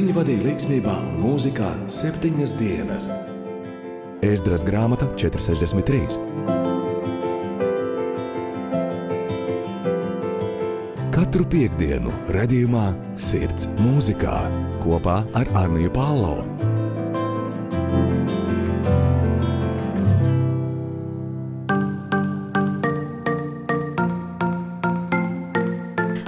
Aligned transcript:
Viņi 0.00 0.14
vadīja 0.16 0.40
līdzsvarā 0.46 0.92
un 1.10 1.16
mūzikā 1.20 1.66
septiņas 1.92 2.52
dienas. 2.56 3.10
Ēzdras 4.24 4.62
grāmata 4.64 5.04
463. 5.12 6.16
Katru 11.12 11.44
piekdienu, 11.52 12.16
redzējumā, 12.32 12.86
sirds 13.12 13.68
mūzikā 13.82 14.40
kopā 14.80 15.20
ar 15.36 15.52
Arniju 15.66 15.92
Pālau. 15.92 16.48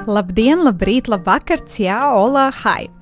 Labdien, 0.04 0.60
labrīt, 0.60 1.08
labvakar, 1.08 1.64
jā, 1.80 2.02
olā, 2.12 2.50
hai! 2.66 2.92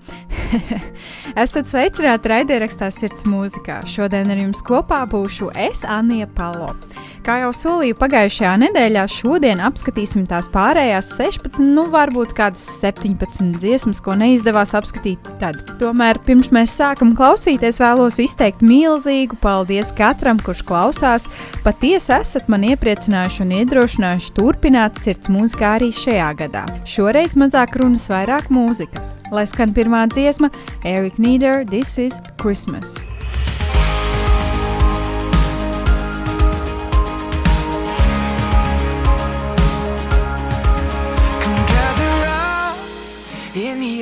Esat 1.42 1.70
sveicināti 1.70 2.30
raidierakstā 2.32 2.90
Sirds 2.94 3.26
mūzikā. 3.28 3.80
Šodien 3.88 4.32
ar 4.32 4.40
jums 4.42 4.62
kopā 4.66 5.02
būšu 5.10 5.52
es, 5.68 5.84
Anija 5.88 6.28
Palo. 6.36 6.72
Kā 7.20 7.34
jau 7.42 7.50
solīju 7.52 7.98
pagājušajā 8.00 8.52
nedēļā, 8.62 9.02
šodien 9.12 9.60
apskatīsim 9.60 10.22
tās 10.28 10.46
pārējās 10.52 11.10
16, 11.18 11.60
nu 11.76 11.84
varbūt 11.92 12.32
kādas 12.38 12.62
17 12.78 13.58
dziesmas, 13.60 14.00
ko 14.00 14.14
neizdevās 14.16 14.72
apskatīt 14.78 15.28
tad. 15.42 15.60
Tomēr 15.82 16.22
pirms 16.24 16.48
mēs 16.56 16.72
sākam 16.80 17.12
klausīties, 17.18 17.82
vēlos 17.84 18.16
izteikt 18.24 18.64
milzīgu 18.64 19.36
paldies 19.44 19.92
katram, 20.00 20.40
kurš 20.40 20.64
klausās. 20.64 21.28
Patiesi 21.66 22.14
esat 22.16 22.48
man 22.48 22.64
iepriecinājuši 22.72 23.44
un 23.44 23.54
iedrošinājuši 23.60 24.34
turpināt 24.40 25.04
sirds 25.04 25.28
mūzikā 25.28 25.76
arī 25.76 25.92
šajā 25.92 26.32
gadā. 26.40 26.64
Šoreiz 26.88 27.36
mazāk 27.36 27.76
runas, 27.82 28.08
vairāk 28.08 28.48
mūzika. 28.48 29.04
Lai 29.30 29.44
skan 29.46 29.76
pirmā 29.76 30.06
dziesma, 30.08 30.48
Eric 30.88 31.20
Nieder, 31.20 31.66
This 31.68 31.98
is 32.00 32.16
Christmas. 32.40 32.96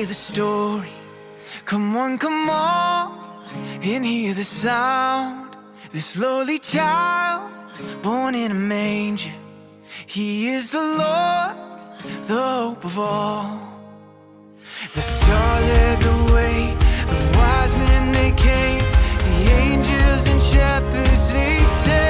The 0.09 0.15
story. 0.15 0.89
Come 1.65 1.95
on, 1.95 2.17
come 2.17 2.49
on 2.49 3.45
and 3.83 4.03
hear 4.03 4.33
the 4.33 4.43
sound. 4.43 5.55
This 5.91 6.17
lowly 6.17 6.57
child 6.57 7.51
born 8.01 8.33
in 8.33 8.49
a 8.49 8.55
manger. 8.55 9.35
He 10.07 10.49
is 10.49 10.71
the 10.71 10.81
Lord, 11.01 11.55
the 12.25 12.41
hope 12.41 12.83
of 12.85 12.97
all. 12.97 13.61
The 14.95 15.01
star 15.01 15.61
led 15.61 15.99
the 15.99 16.33
way, 16.33 16.75
the 17.13 17.37
wise 17.37 17.75
men 17.77 18.11
they 18.11 18.31
came, 18.31 18.85
the 19.27 19.37
angels 19.61 20.25
and 20.25 20.41
shepherds 20.41 21.31
they 21.31 21.59
sang. 21.83 22.08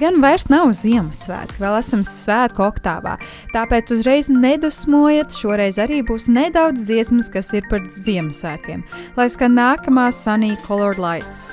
Gan 0.00 0.20
vairs 0.22 0.46
nav 0.50 0.70
Ziemassvētki, 0.78 1.60
vēl 1.62 1.78
esam 1.80 2.04
svētku 2.06 2.64
oktāvā, 2.66 3.16
tāpēc 3.54 3.92
uzreiz 3.96 4.30
nedusmojiet. 4.32 5.34
Šoreiz 5.34 5.80
arī 5.82 6.00
būs 6.06 6.28
nedaudz 6.32 6.86
dziesmas, 6.88 7.30
kas 7.32 7.52
ir 7.56 7.66
par 7.70 7.84
Ziemassvētkiem. 7.92 8.84
Lai 9.18 9.28
skan 9.32 9.58
nākamā 9.58 10.08
Sunny 10.14 10.54
Colored 10.66 11.02
Lights. 11.02 11.52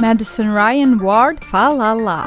Madison 0.00 0.50
Ryan 0.50 1.00
Ward 1.00 1.40
Falala. 1.40 2.22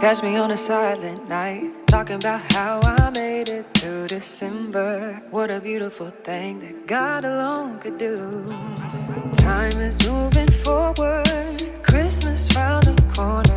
Catch 0.00 0.22
me 0.22 0.36
on 0.36 0.52
a 0.52 0.56
silent 0.56 1.28
night, 1.28 1.72
talking 1.88 2.14
about 2.14 2.40
how 2.52 2.80
I 2.84 3.10
made 3.10 3.48
it 3.48 3.66
through 3.74 4.06
December. 4.06 5.20
What 5.30 5.50
a 5.50 5.60
beautiful 5.60 6.10
thing 6.10 6.60
that 6.60 6.86
God 6.86 7.24
alone 7.24 7.80
could 7.80 7.98
do. 7.98 8.48
Time 9.34 9.72
is 9.80 10.06
moving 10.06 10.50
forward, 10.62 11.62
Christmas 11.82 12.48
round 12.54 12.86
the 12.86 13.02
corner. 13.12 13.47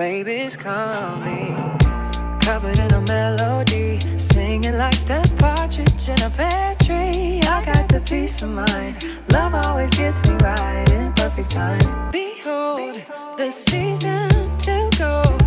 baby's 0.00 0.56
coming, 0.56 1.54
Covered 2.40 2.78
in 2.78 2.90
a 2.94 3.02
melody, 3.02 4.00
singing 4.18 4.78
like 4.78 4.98
that 5.04 5.30
partridge 5.36 6.08
in 6.08 6.22
a 6.22 6.30
pear 6.30 6.74
tree. 6.82 7.42
I 7.42 7.62
got 7.66 7.86
the 7.86 8.00
peace 8.00 8.40
of 8.40 8.48
mind. 8.48 8.96
Love 9.28 9.54
always 9.66 9.90
gets 9.90 10.26
me 10.26 10.36
right 10.36 10.90
in 10.90 11.12
perfect 11.12 11.50
time. 11.50 12.10
Behold, 12.10 12.96
the 13.36 13.50
season 13.50 14.30
to 14.60 14.90
go. 14.96 15.39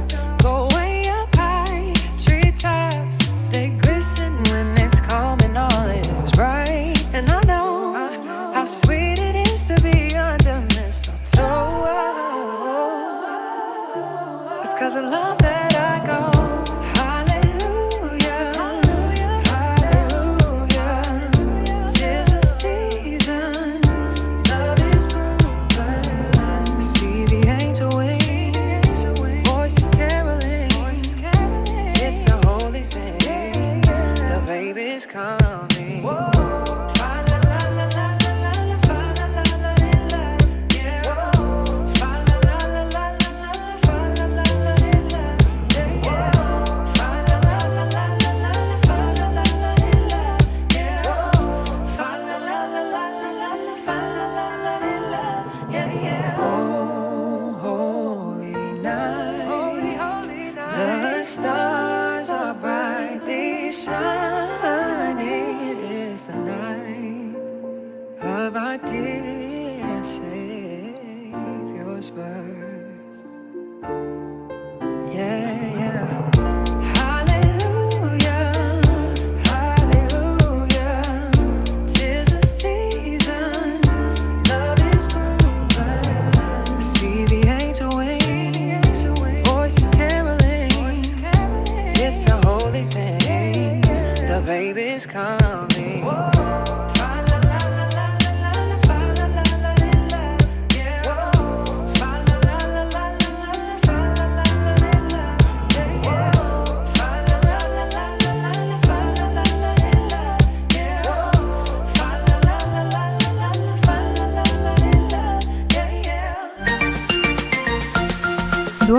baby's 94.46 95.06
come. 95.06 95.73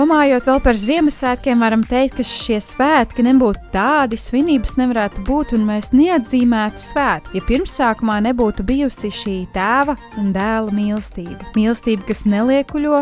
Domājot 0.05 0.45
vēl 0.45 0.59
par 0.61 0.77
Ziemassvētkiem, 0.77 1.63
varam 1.65 1.81
teikt, 1.81 2.19
ka 2.19 2.23
šie 2.29 2.59
svētki 2.61 3.23
nebūtu 3.25 3.71
tādi, 3.73 4.19
svinības 4.21 4.75
nevarētu 4.77 5.23
būt, 5.25 5.55
un 5.57 5.63
mēs 5.65 5.87
neatzīmētu 5.97 6.83
svētku, 6.91 7.31
ja 7.33 7.41
pirmsākumā 7.47 8.19
nebūtu 8.27 8.61
bijusi 8.69 9.09
šī 9.09 9.33
tēva 9.55 9.95
un 10.21 10.27
dēla 10.35 10.69
mīlestība. 10.77 11.49
Mīlestība, 11.57 12.05
kas 12.11 12.21
neliekuļo, 12.29 12.99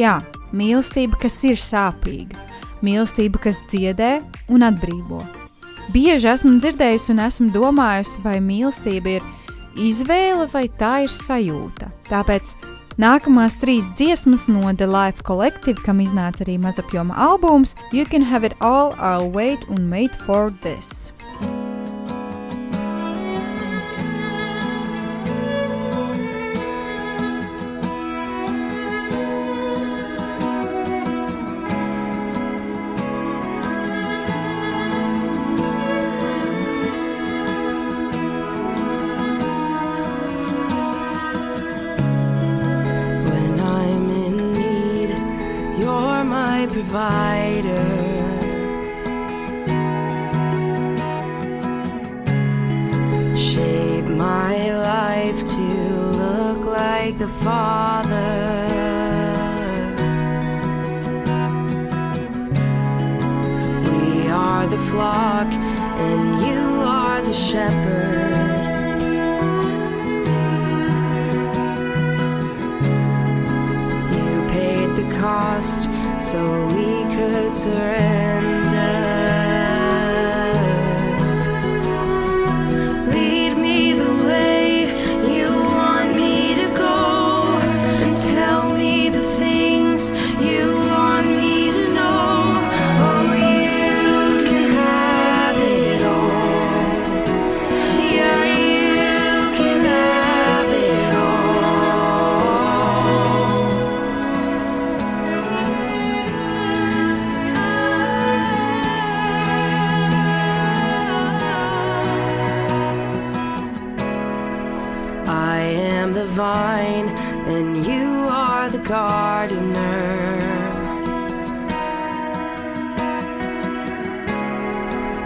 jā, 0.00 0.14
mīlestība, 0.56 1.20
kas 1.26 1.36
ir 1.44 1.60
sāpīga, 1.60 2.40
mīlestība, 2.80 3.42
kas 3.50 3.60
dziedē 3.68 4.14
un 4.48 4.64
atbrīvo. 4.64 5.20
Bieži 5.92 6.32
esmu 6.32 6.54
dzirdējusi 6.62 7.12
un 7.12 7.20
esmu 7.26 7.50
domājusi, 7.52 8.24
vai 8.24 8.38
mīlestība 8.40 9.18
ir 9.18 9.28
izvēle 9.76 10.48
vai 10.56 10.70
tā 10.80 11.02
ir 11.04 11.12
sajūta. 11.12 11.92
Tāpēc 12.08 12.56
Nākamās 12.96 13.58
trīs 13.60 13.90
dziesmas 13.92 14.46
no 14.48 14.70
The 14.72 14.86
Life 14.88 15.20
Collective, 15.28 15.82
kam 15.84 16.00
iznāca 16.00 16.46
arī 16.46 16.54
mazapjoma 16.56 17.12
albums 17.12 17.76
You 17.92 18.06
Can 18.08 18.24
Have 18.24 18.48
It 18.48 18.56
All, 18.64 18.96
I'll 18.96 19.28
Wait 19.28 19.68
un 19.68 19.84
Made 19.90 20.16
for 20.24 20.48
This. 20.64 21.12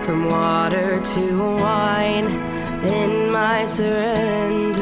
From 0.04 0.28
water 0.28 1.00
to 1.14 1.57
wine 1.57 2.26
in 2.85 3.30
my 3.30 3.64
surrender. 3.64 4.80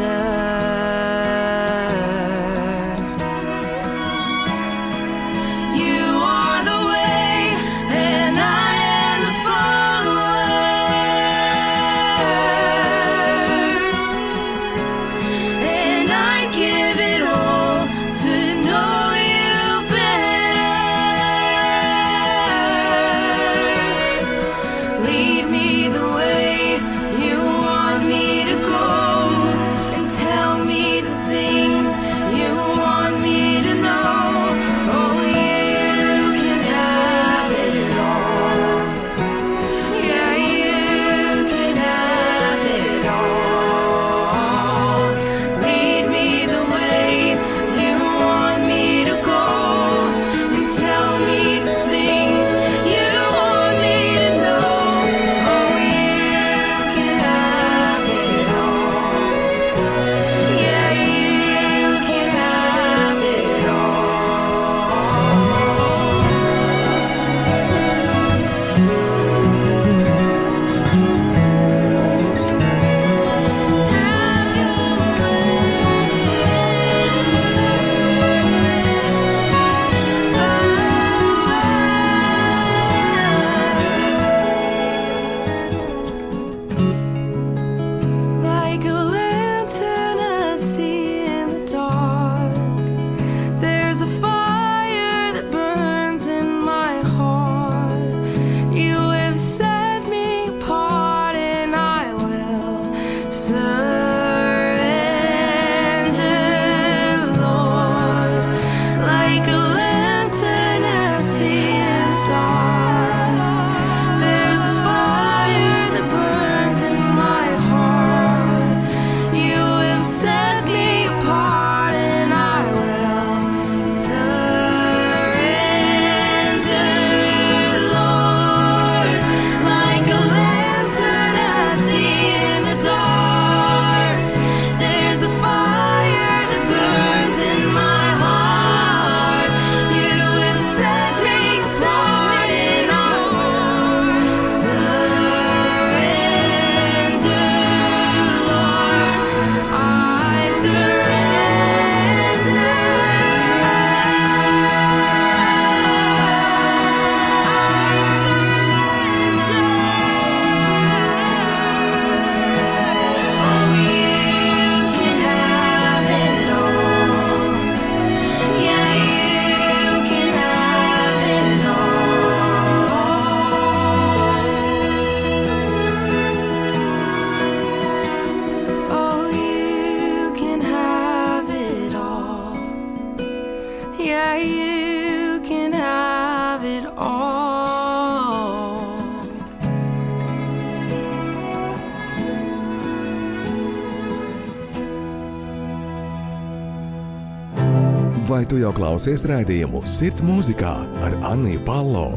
klausies 198.99 199.23
raidījumu 199.31 199.85
Sirds 199.87 200.25
mūzikā 200.27 200.73
ar 201.07 201.15
Anniju 201.31 201.61
Palo. 201.63 202.09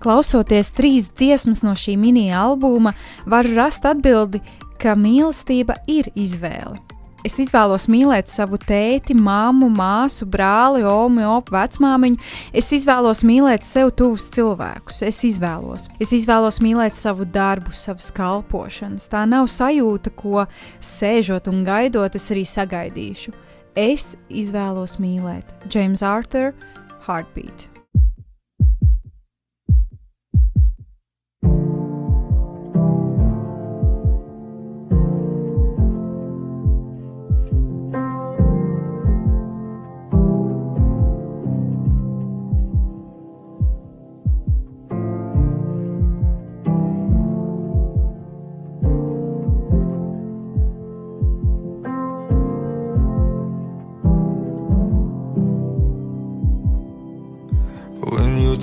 Klausoties 0.00 0.72
trīs 0.76 1.10
dziesmas 1.12 1.64
no 1.66 1.74
šī 1.76 1.96
mini-albuma, 2.00 2.94
var 3.28 3.48
rast 3.56 3.84
atbildi, 3.88 4.40
ka 4.80 4.96
mīlestība 4.96 5.76
ir 5.90 6.08
izvēle. 6.16 6.80
Es 7.20 7.34
izvēlos 7.36 7.84
mīlēt 7.92 8.30
savu 8.32 8.56
tēti, 8.56 9.12
māmu, 9.12 9.68
māsu, 9.74 10.24
brāli, 10.24 10.80
omu, 10.88 11.20
opu, 11.28 11.52
vecmāmiņu. 11.52 12.16
Es 12.56 12.70
izvēlos 12.72 13.20
mīlēt 13.28 13.66
sev 13.66 13.90
tuvus 13.98 14.30
cilvēkus. 14.32 15.02
Es 15.04 15.20
izvēlos. 15.28 15.90
Es 16.00 16.14
izvēlos 16.16 16.62
mīlēt 16.64 16.96
savu 16.96 17.28
darbu, 17.28 17.74
savas 17.76 18.08
kalpošanas. 18.16 19.10
Tā 19.12 19.26
nav 19.28 19.50
sajūta, 19.52 20.14
ko 20.16 20.46
sēžot 20.80 21.50
un 21.52 21.60
gaidot, 21.68 22.16
es 22.16 22.30
arī 22.32 22.46
sagaidīšu. 22.48 23.36
Es 23.76 24.14
izvēlos 24.32 24.96
mīlēt. 25.02 25.52
James 25.68 26.00
Arthur, 26.02 26.54
Heartbeat. 27.04 27.69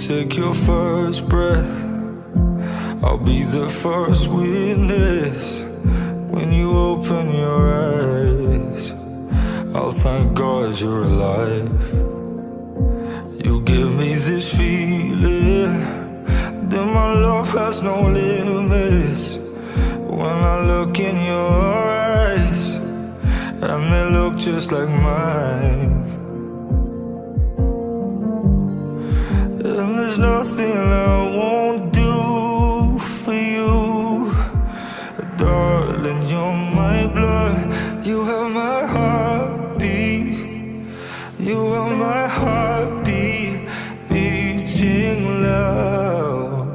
Take 0.08 0.38
your 0.38 0.54
first 0.54 1.28
breath, 1.28 1.84
I'll 3.04 3.18
be 3.18 3.44
the 3.44 3.68
first 3.68 4.30
witness. 4.30 5.60
When 6.32 6.54
you 6.54 6.72
open 6.78 7.36
your 7.36 7.62
eyes, 7.92 8.94
I'll 9.76 9.92
thank 9.92 10.34
God 10.34 10.80
you're 10.80 11.02
alive. 11.02 11.92
You 13.44 13.60
give 13.66 13.94
me 13.98 14.16
this 14.16 14.48
feeling 14.56 15.82
that 16.70 16.86
my 17.00 17.14
love 17.14 17.52
has 17.52 17.84
no 17.84 18.00
limits. 18.04 19.36
When 19.36 20.38
I 20.54 20.66
look 20.68 20.98
in 21.02 21.18
your 21.18 21.52
eyes, 21.52 22.76
and 22.76 23.92
they 23.92 24.10
look 24.10 24.38
just 24.38 24.72
like 24.72 24.88
mine. 24.88 25.97
Nothing 30.18 30.76
I 30.76 31.36
won't 31.36 31.94
do 31.94 32.98
for 33.00 33.34
you. 33.34 34.32
Darling, 35.38 36.28
you're 36.30 36.58
my 36.82 37.08
blood. 37.08 38.06
You 38.06 38.24
have 38.26 38.52
my 38.52 38.86
heartbeat. 38.86 40.40
You 41.40 41.74
have 41.74 41.98
my 41.98 42.28
heartbeat 42.28 43.70
beating 44.10 45.44
loud. 45.44 46.68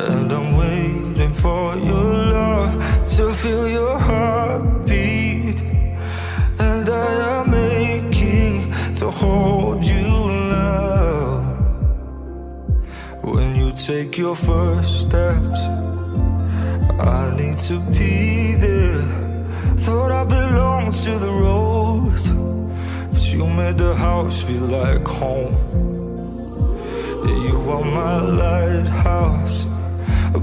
And 0.00 0.32
I'm 0.32 0.56
waiting 0.56 1.34
for 1.34 1.76
your 1.76 2.12
love 2.36 2.72
to 3.16 3.32
feel 3.32 3.68
take 13.86 14.18
your 14.18 14.34
first 14.34 15.02
steps, 15.02 15.60
I 16.98 17.32
need 17.38 17.56
to 17.68 17.78
be 17.96 18.56
there. 18.56 19.02
Thought 19.76 20.10
I 20.10 20.24
belonged 20.24 20.94
to 21.04 21.12
the 21.16 21.30
road, 21.30 22.20
but 23.12 23.32
you 23.32 23.46
made 23.46 23.78
the 23.78 23.94
house 23.94 24.42
feel 24.42 24.66
like 24.80 25.06
home. 25.06 25.54
You 27.44 27.56
are 27.70 27.84
my 27.84 28.20
lighthouse, 28.22 29.66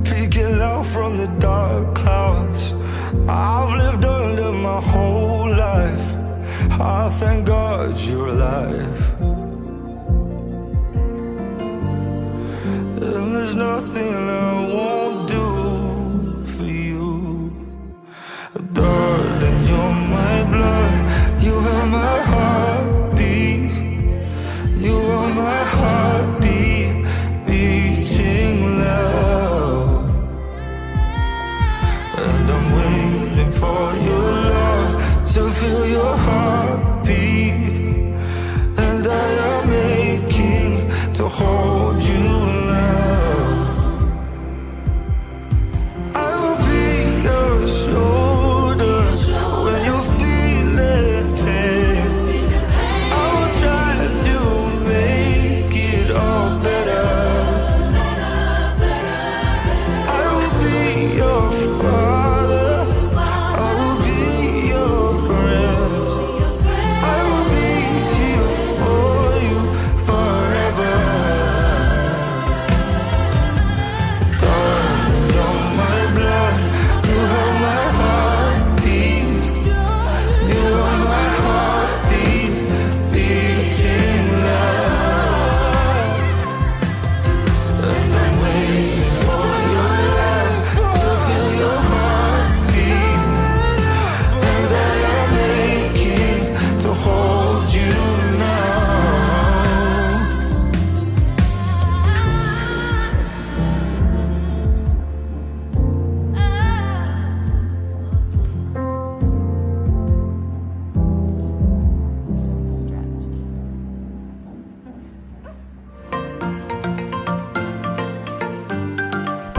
peeking 0.06 0.62
out 0.62 0.86
from 0.86 1.18
the 1.18 1.28
dark 1.40 1.96
clouds. 1.96 2.74
I've 3.28 3.78
lived 3.78 4.06
under 4.06 4.54
my 4.54 4.80
whole 4.80 5.50
life. 5.50 6.16
I 6.80 7.10
thank 7.20 7.48
God 7.48 8.00
you're 8.00 8.28
alive. 8.28 9.33
There's 13.56 13.96
nothing 13.96 14.30
I 14.30 14.68
won't 14.74 15.30
do 15.30 16.46
for 16.54 16.64
you. 16.64 17.52
Darling, 18.74 19.13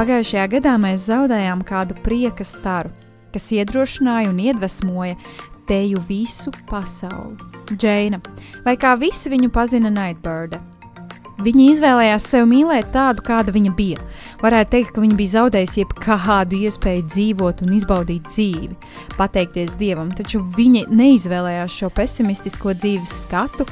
Pagājušajā 0.04 0.42
gadā 0.52 0.72
mēs 0.76 1.06
zaudējām 1.08 1.62
kādu 1.64 1.94
prieka 2.04 2.44
staru. 2.44 2.90
kas 3.32 3.46
iedrošināja 3.56 4.28
un 4.30 4.36
iedvesmoja 4.38 5.14
teju 5.66 6.02
visu 6.06 6.52
pasauli. 6.68 7.38
Džeina, 7.72 8.20
vai 8.66 8.76
kā 8.76 8.92
visi 9.00 9.32
viņu 9.32 9.48
pazina 9.50 9.88
Nightbirda? 9.90 10.60
Viņa 11.40 11.64
izvēlējās 11.72 12.28
sev 12.30 12.44
mīlēt 12.46 12.92
tādu, 12.92 13.24
kāda 13.24 13.50
viņa 13.56 13.72
bija. 13.74 14.04
Varētu 14.42 14.70
teikt, 14.76 14.92
ka 14.92 15.02
viņa 15.02 15.16
bija 15.18 15.32
zaudējusi 15.38 15.80
jebkādu 15.82 16.60
iespēju 16.68 17.08
dzīvot 17.08 17.64
un 17.64 17.72
izbaudīt 17.74 18.28
dzīvi, 18.28 18.76
pateikties 19.16 19.74
Dievam, 19.80 20.12
taču 20.12 20.44
viņa 20.54 20.84
neizvēlējās 20.92 21.80
šo 21.80 21.90
pesimistisko 21.96 22.76
dzīves 22.76 23.22
skatu 23.24 23.66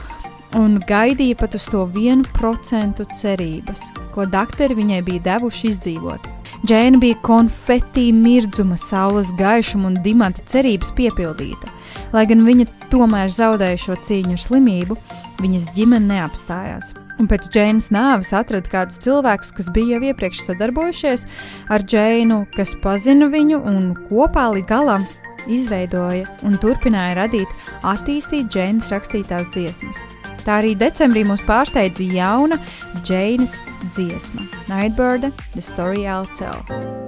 un 0.59 0.79
gaidīja 0.89 1.37
pat 1.41 1.57
uz 1.57 1.67
to 1.73 1.85
vienu 1.95 2.27
procentu 2.37 3.07
cerības, 3.17 3.91
ko 4.15 4.27
doktori 4.29 4.77
viņai 4.79 5.01
bija 5.07 5.25
devuši 5.31 5.71
izdzīvot. 5.73 6.29
Džēna 6.63 7.01
bija 7.03 7.19
konfetti, 7.27 8.11
mirdzuma, 8.15 8.77
saules 8.79 9.33
gaišuma 9.39 9.89
un 9.91 10.01
dimanta 10.05 10.45
cerības 10.47 10.93
piepildīta. 10.99 11.71
Lai 12.15 12.27
gan 12.31 12.45
viņa 12.47 12.69
tomēr 12.93 13.33
zaudēja 13.33 13.81
šo 13.87 13.97
cīņu 14.07 14.37
ar 14.37 14.43
slimību, 14.45 14.99
viņas 15.43 15.71
ģimene 15.77 16.13
neapstājās. 16.13 16.93
Un 17.21 17.29
pēc 17.31 17.49
Džēnas 17.53 17.91
nāves 17.95 18.33
atrada 18.35 18.71
kādus 18.73 19.01
cilvēkus, 19.05 19.53
kas 19.57 19.69
bija 19.75 19.97
jau 19.97 20.13
iepriekš 20.13 20.47
sadarbojušies 20.47 21.27
ar 21.73 21.85
Džēnu, 21.85 22.45
kas 22.57 22.77
pazina 22.83 23.29
viņu 23.33 23.61
un 23.69 23.93
kopā 24.09 24.49
līdz 24.55 24.71
galam 24.71 25.07
izveidoja 25.51 26.27
un 26.47 26.59
turpināja 26.63 27.19
radīt, 27.23 27.55
attīstīt 27.83 28.51
Džēnas 28.53 28.91
rakstītās 28.95 29.51
dziesmas. 29.55 30.03
Tā 30.43 30.59
arī 30.63 30.75
decembrī 30.79 31.23
mūs 31.27 31.45
pārsteidza 31.47 32.09
jauna 32.17 32.59
Džēnas 33.03 33.57
dziesma- 33.93 34.49
Nightbird, 34.73 35.33
The 35.55 35.63
Story 35.63 36.07
I'll 36.07 36.29
Tell. 36.39 37.02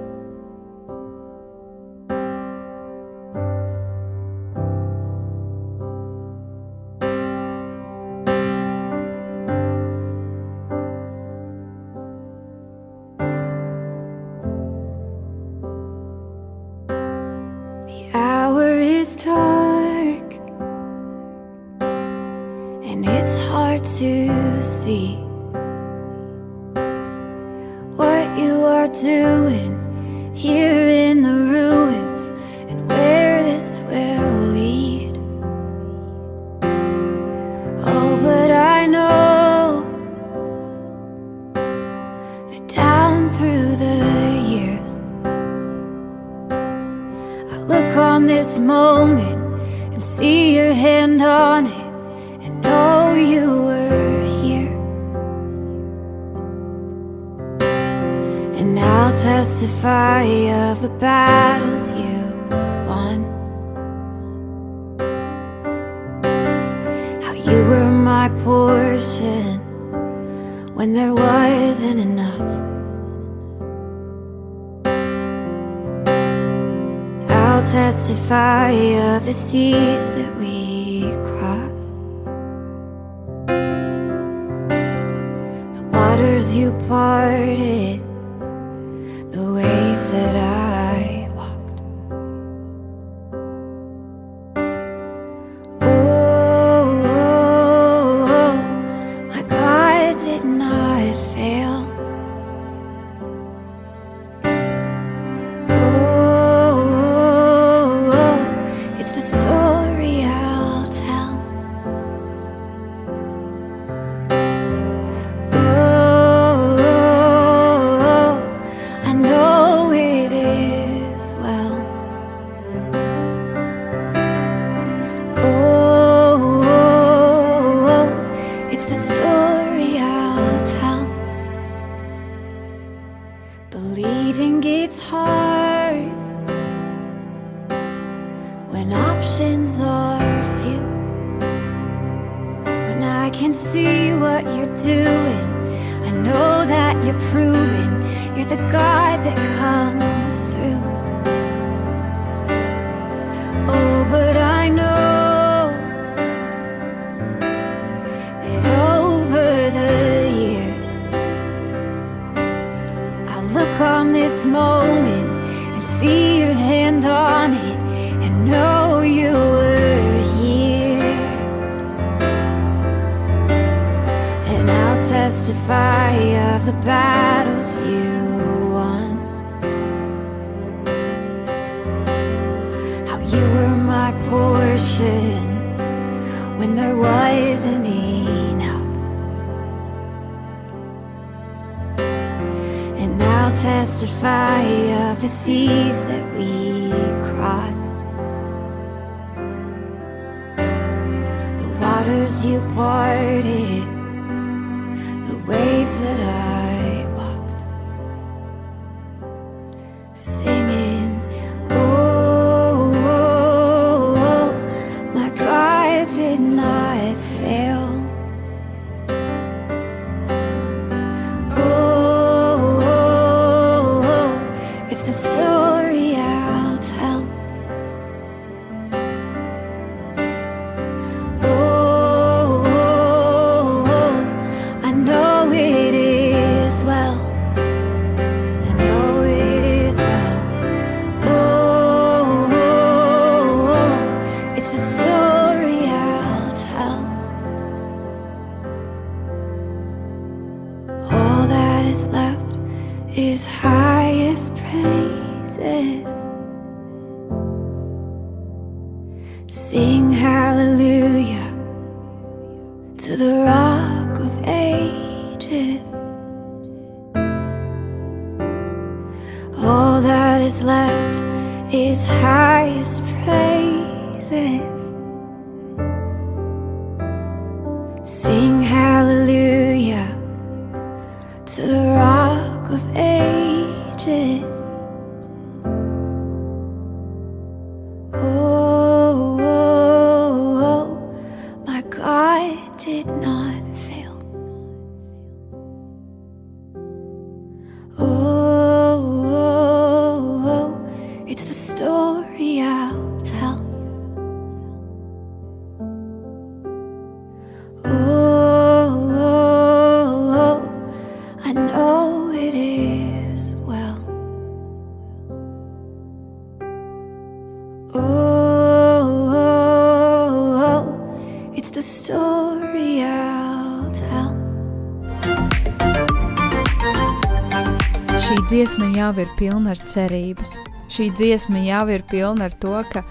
Šī 328.25 328.35
dziesma 328.49 328.89
jau 328.91 329.13
ir 329.21 329.31
pilna 329.39 329.71
ar 329.71 329.79
cerības. 329.79 330.57
Šī 330.91 331.07
dziesma 331.15 331.63
jau 331.63 331.85
ir 331.95 332.03
pilna 332.11 332.49
ar 332.49 332.57
to, 332.59 332.75
ka, 332.91 333.05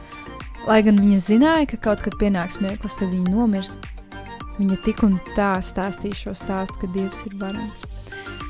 lai 0.68 0.82
gan 0.84 1.00
viņa 1.00 1.18
zināja, 1.30 1.66
ka 1.72 1.80
kaut 1.88 2.04
kad 2.04 2.20
pienāks 2.20 2.60
mirklis, 2.60 3.00
kad 3.00 3.08
viņa 3.08 3.32
nomirs, 3.32 3.78
viņa 4.58 4.76
tik 4.84 5.00
un 5.06 5.16
tā 5.32 5.54
stāstīja 5.64 6.26
šo 6.26 6.36
stāstu, 6.36 6.82
ka 6.82 6.92
Dievs 6.92 7.24
ir 7.30 7.40
varants. 7.40 7.88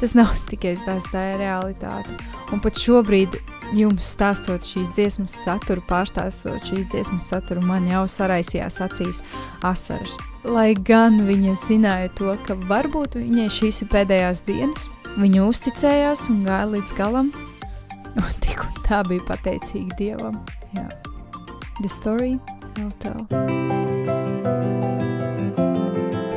Tas 0.00 0.18
nav 0.18 0.34
tikai 0.50 0.74
stāsts, 0.82 1.14
tā 1.14 1.28
ir 1.36 1.44
realitāte. 1.46 2.10
Un 2.50 2.58
pat 2.64 2.74
šobrīd, 2.82 3.38
jums 3.72 4.06
stāstot 4.14 4.66
šīs 4.66 4.90
dziesmas 4.96 5.34
saturu, 5.44 5.82
pārstāstot 5.88 6.68
šīs 6.68 6.90
dziesmas 6.92 7.30
saturu, 7.32 7.62
man 7.64 7.88
jau 7.90 8.04
saraisījās 8.10 8.80
acīs 8.84 9.22
asaras. 9.64 10.16
Lai 10.44 10.74
gan 10.74 11.22
viņa 11.24 11.54
zināja 11.56 12.12
to, 12.18 12.34
ka 12.46 12.58
varbūt 12.68 13.16
viņai 13.20 13.48
šīs 13.52 13.82
ir 13.84 13.90
pēdējās 13.94 14.44
dienas, 14.48 14.88
viņa 15.16 15.46
uzticējās 15.48 16.28
un 16.34 16.44
gāja 16.44 16.68
līdz 16.74 16.96
galam. 16.98 17.32
Un 18.14 18.34
tik 18.38 18.60
un 18.62 18.76
tā 18.86 19.00
bija 19.08 19.24
pateicīga 19.26 19.96
Dievam. 19.98 20.36
Jā. 20.76 20.84
The 21.80 21.88
story 21.90 22.36
I'll 22.78 22.92
tell. 23.02 23.26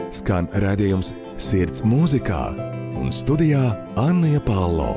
Skan 0.10 0.50
redzējums 0.58 1.14
sirds 1.38 1.84
mūzikā 1.86 2.42
un 2.98 3.14
studijā 3.14 3.62
Anna 4.02 4.42
Palo. 4.42 4.96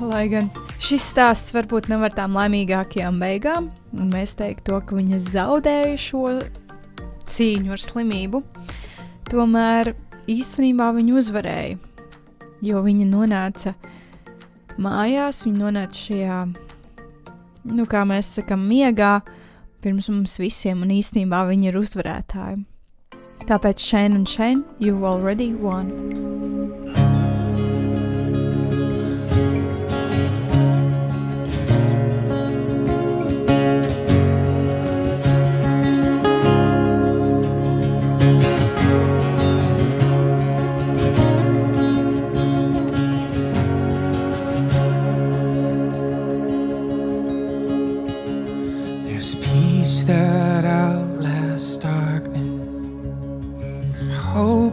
Lai 0.00 0.24
gan 0.32 0.48
šis 0.80 1.04
stāsts 1.12 1.52
varbūt 1.52 1.90
nav 1.90 2.06
ar 2.06 2.14
tām 2.16 2.32
laimīgākajām 2.32 3.18
beigām, 3.20 3.68
un 3.92 4.12
mēs 4.12 4.32
teiktu, 4.38 4.70
to, 4.70 4.78
ka 4.86 4.96
viņa 4.96 5.18
zaudēja 5.26 5.98
šo 6.00 6.22
cīņu 7.28 7.74
ar 7.74 7.82
slimību, 7.84 8.40
tomēr 9.28 9.92
īstenībā 10.30 10.88
viņa 10.96 11.18
uzvarēja. 11.20 11.76
Jo 12.64 12.80
viņa 12.84 13.06
nonāca 13.08 13.74
mājās, 14.80 15.44
viņa 15.44 15.60
nonāca 15.60 16.02
šajā, 16.06 16.40
nu, 17.68 17.86
kā 17.88 18.04
mēs 18.08 18.34
sakām, 18.40 18.64
miegā 18.72 19.18
pirms 19.84 20.10
mums 20.12 20.40
visiem, 20.40 20.80
un 20.84 20.96
īstenībā 20.96 21.44
viņa 21.48 21.70
ir 21.70 21.80
uzvarētāja. 21.80 22.60
Tāpēc 23.48 23.84
šeit 23.84 24.16
un 24.16 24.26
šeit, 24.28 24.64
you 24.80 25.04
already 25.04 25.52
won. 25.54 25.88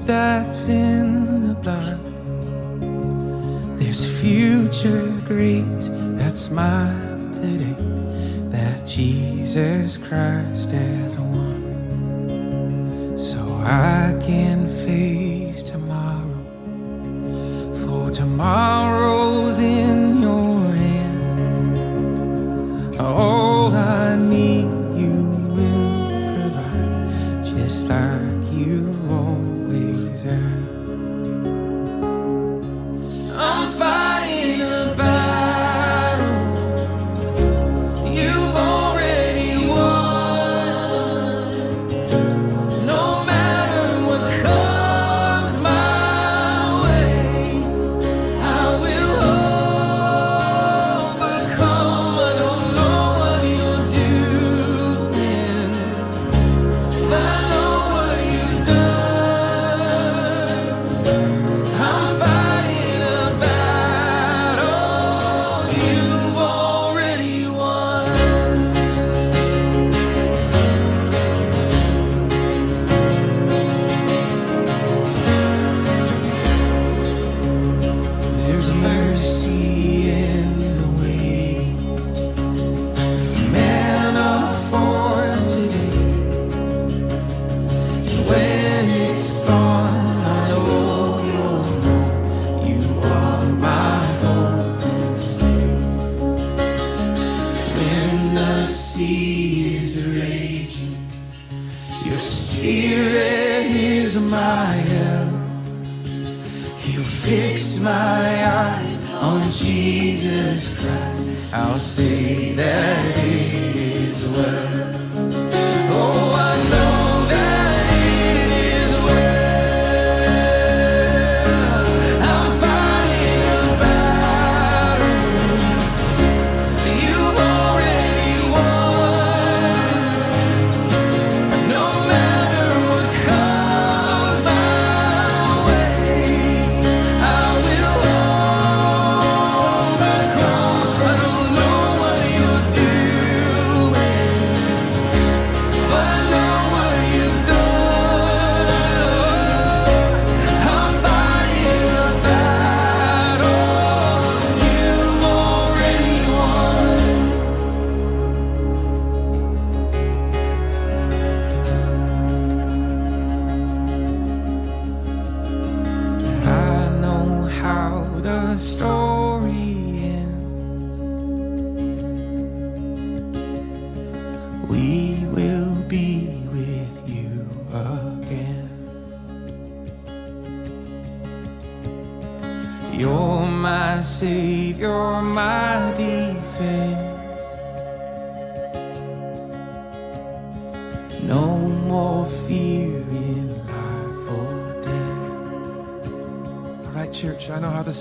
That's 0.08 0.70
in 0.70 1.50
the 1.50 1.54
blood. 1.54 2.00
There's 3.78 4.22
future 4.22 5.12
grace 5.28 5.90
that 6.18 6.32
smiles 6.32 7.38
today, 7.38 7.76
that 8.50 8.88
Jesus 8.88 9.98
Christ 9.98 10.72
has 10.72 11.18
won. 11.18 13.18
So 13.18 13.40
I 13.66 14.18
can 14.22 14.66
face 14.66 15.62
tomorrow, 15.62 16.42
for 17.74 18.10
tomorrow's 18.10 19.17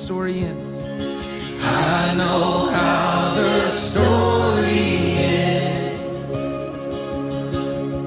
story 0.06 0.38
ends. 0.38 0.84
I 1.64 2.14
know 2.14 2.70
how 2.70 3.34
the 3.34 3.68
story 3.70 5.18
ends. 5.18 6.30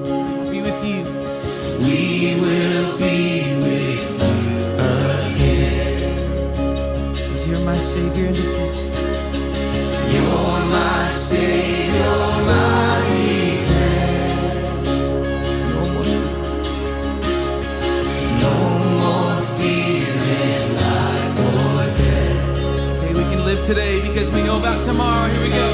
We'll 0.08 0.50
be 0.50 0.60
with 0.62 0.82
you. 0.90 1.04
We 1.84 2.40
will 2.40 2.96
be 2.96 3.52
with 3.64 4.16
you 4.16 4.56
again. 5.28 5.98
You're 7.46 7.64
my 7.66 7.74
Savior 7.74 8.26
and 8.28 8.34
defender. 8.34 8.84
You're 10.14 10.64
my 10.72 11.10
Savior. 11.10 11.89
today 23.70 24.00
because 24.00 24.32
we 24.32 24.42
know 24.42 24.58
about 24.58 24.82
tomorrow. 24.82 25.30
Here 25.30 25.40
we 25.40 25.48
go. 25.48 25.69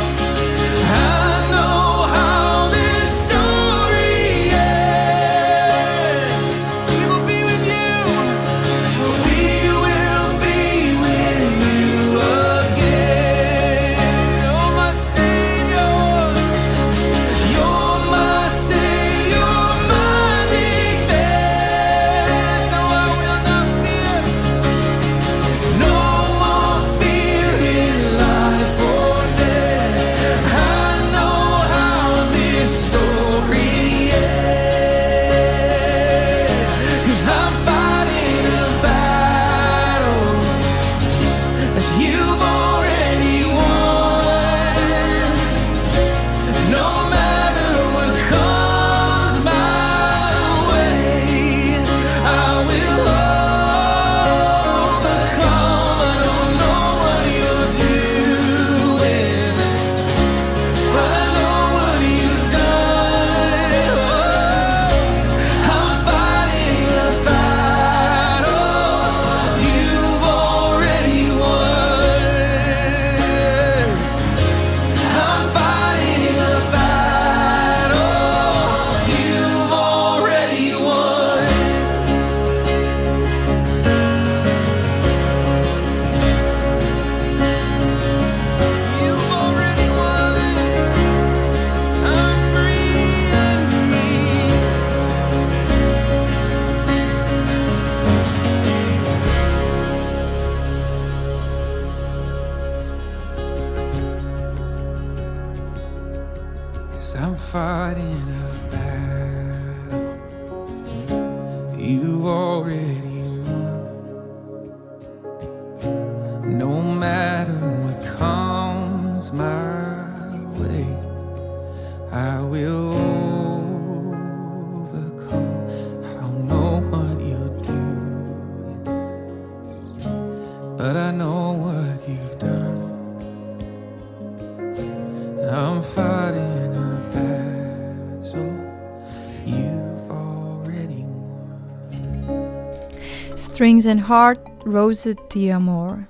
Strings 143.57 143.87
and 143.87 144.01
Heart, 144.01 144.39
Rose 144.67 145.17
D'Amour. 145.31 146.07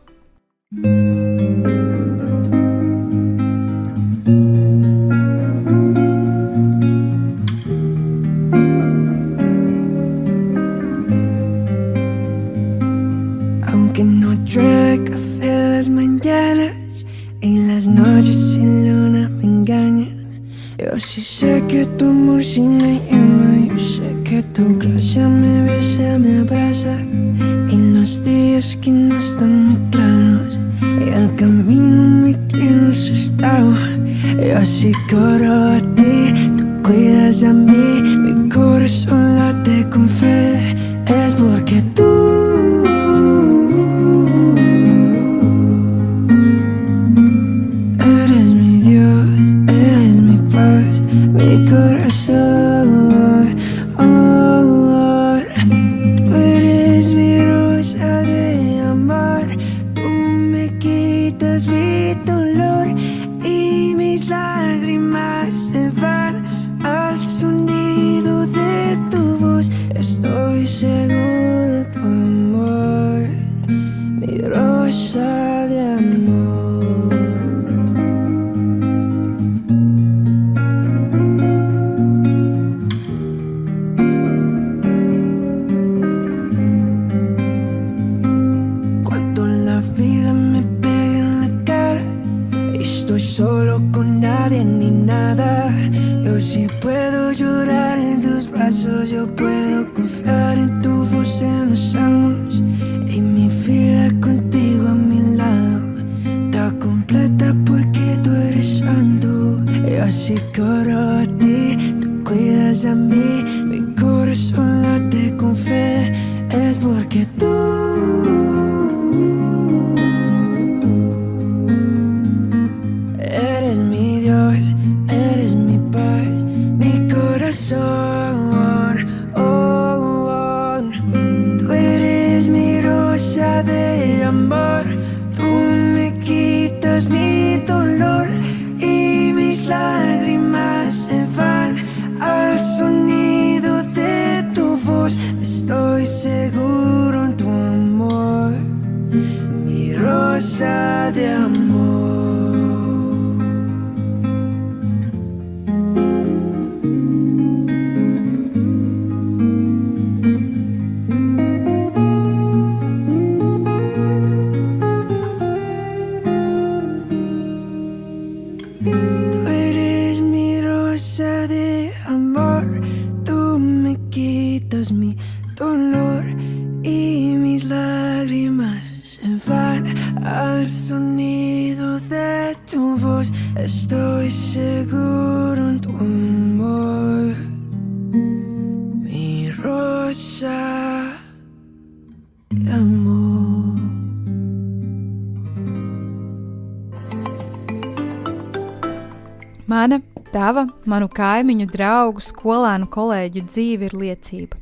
Manu 200.90 201.08
kaimiņu, 201.12 201.66
draugu, 201.72 202.22
skolēnu, 202.24 202.88
kolēģu 202.92 203.44
dzīve 203.46 203.90
ir 203.90 203.96
liecība. 204.00 204.58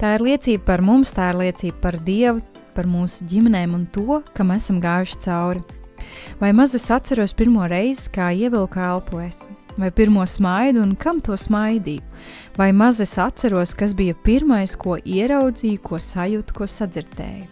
Tā 0.00 0.16
ir 0.16 0.24
liecība 0.26 0.64
par 0.72 0.82
mums, 0.82 1.14
tā 1.14 1.30
ir 1.32 1.40
liecība 1.44 1.80
par 1.82 1.98
Dievu, 2.02 2.42
par 2.74 2.88
mūsu 2.90 3.26
ģimenēm 3.30 3.74
un 3.76 3.86
to, 3.94 4.20
kam 4.34 4.50
esam 4.54 4.80
gājuši 4.82 5.20
cauri. 5.24 5.64
Vai 6.40 6.52
maz 6.52 6.74
es 6.74 6.88
atceros 6.90 7.34
pirmo 7.36 7.66
reizi, 7.70 8.10
kā 8.12 8.30
ievilku 8.34 8.80
elpoes, 8.82 9.46
vai 9.78 9.90
pirmo 9.94 10.24
smaidu 10.26 10.82
un 10.82 10.94
kam 10.98 11.20
to 11.24 11.36
smaidīju, 11.38 12.02
vai 12.58 12.70
maz 12.76 13.00
es 13.02 13.16
atceros, 13.18 13.74
kas 13.78 13.94
bija 13.96 14.14
pirmais, 14.26 14.74
ko 14.76 14.98
ieraudzīju, 14.98 15.82
ko 15.82 16.00
sajūtu, 16.02 16.56
ko 16.58 16.68
sadzirdēju. 16.70 17.50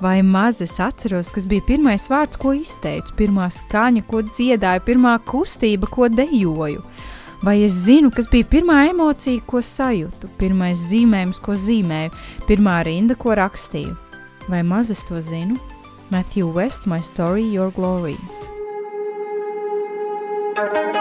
Vai 0.00 0.22
maz 0.24 0.62
es 0.64 0.78
atceros, 0.80 1.28
kas 1.28 1.44
bija 1.44 1.60
pirmais 1.66 2.06
vārds, 2.08 2.38
ko 2.40 2.54
izteicu, 2.56 3.12
pirmā 3.18 3.50
skaņa, 3.52 4.06
ko 4.08 4.22
dziedāju, 4.24 4.84
pirmā 4.86 5.18
kustība, 5.28 5.90
ko 5.92 6.08
dejoju. 6.08 6.80
Vai 7.42 7.62
es 7.64 7.72
zinu, 7.86 8.10
kas 8.12 8.28
bija 8.28 8.44
pirmā 8.52 8.82
emocija, 8.90 9.40
ko 9.48 9.62
sajūtu, 9.64 10.28
pirmais 10.40 10.76
zīmējums, 10.90 11.40
ko 11.40 11.56
zīmēju, 11.56 12.12
pirmā 12.48 12.82
rinda, 12.84 13.16
ko 13.16 13.32
rakstīju. 13.38 13.96
Vai 14.52 14.60
maz 14.66 14.92
es 14.92 15.00
to 15.08 15.22
zinu? 15.24 15.56
Matthew 16.10 16.52
West, 16.52 16.86
My 16.86 17.00
Story, 17.00 17.44
Your 17.44 17.70
Glory. 17.70 18.18
The 20.56 20.99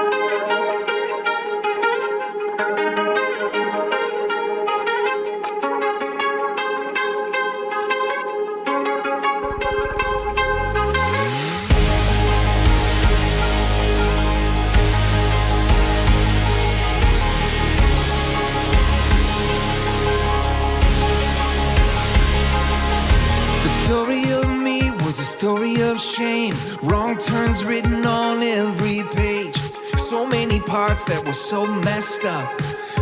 shame. 25.99 26.55
Wrong 26.81 27.17
turns 27.17 27.63
written 27.63 28.05
on 28.05 28.41
every 28.41 29.03
page. 29.15 29.57
So 29.97 30.25
many 30.25 30.59
parts 30.59 31.03
that 31.05 31.25
were 31.25 31.33
so 31.33 31.65
messed 31.65 32.25
up. 32.25 32.49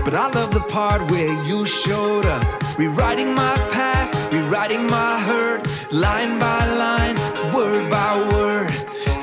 But 0.03 0.15
I 0.15 0.29
love 0.31 0.53
the 0.53 0.61
part 0.61 1.09
where 1.11 1.31
you 1.45 1.65
showed 1.65 2.25
up. 2.25 2.77
Rewriting 2.77 3.33
my 3.35 3.55
past, 3.71 4.13
rewriting 4.33 4.87
my 4.87 5.19
hurt. 5.19 5.67
Line 5.91 6.39
by 6.39 6.65
line, 6.65 7.15
word 7.53 7.89
by 7.89 8.11
word. 8.33 8.71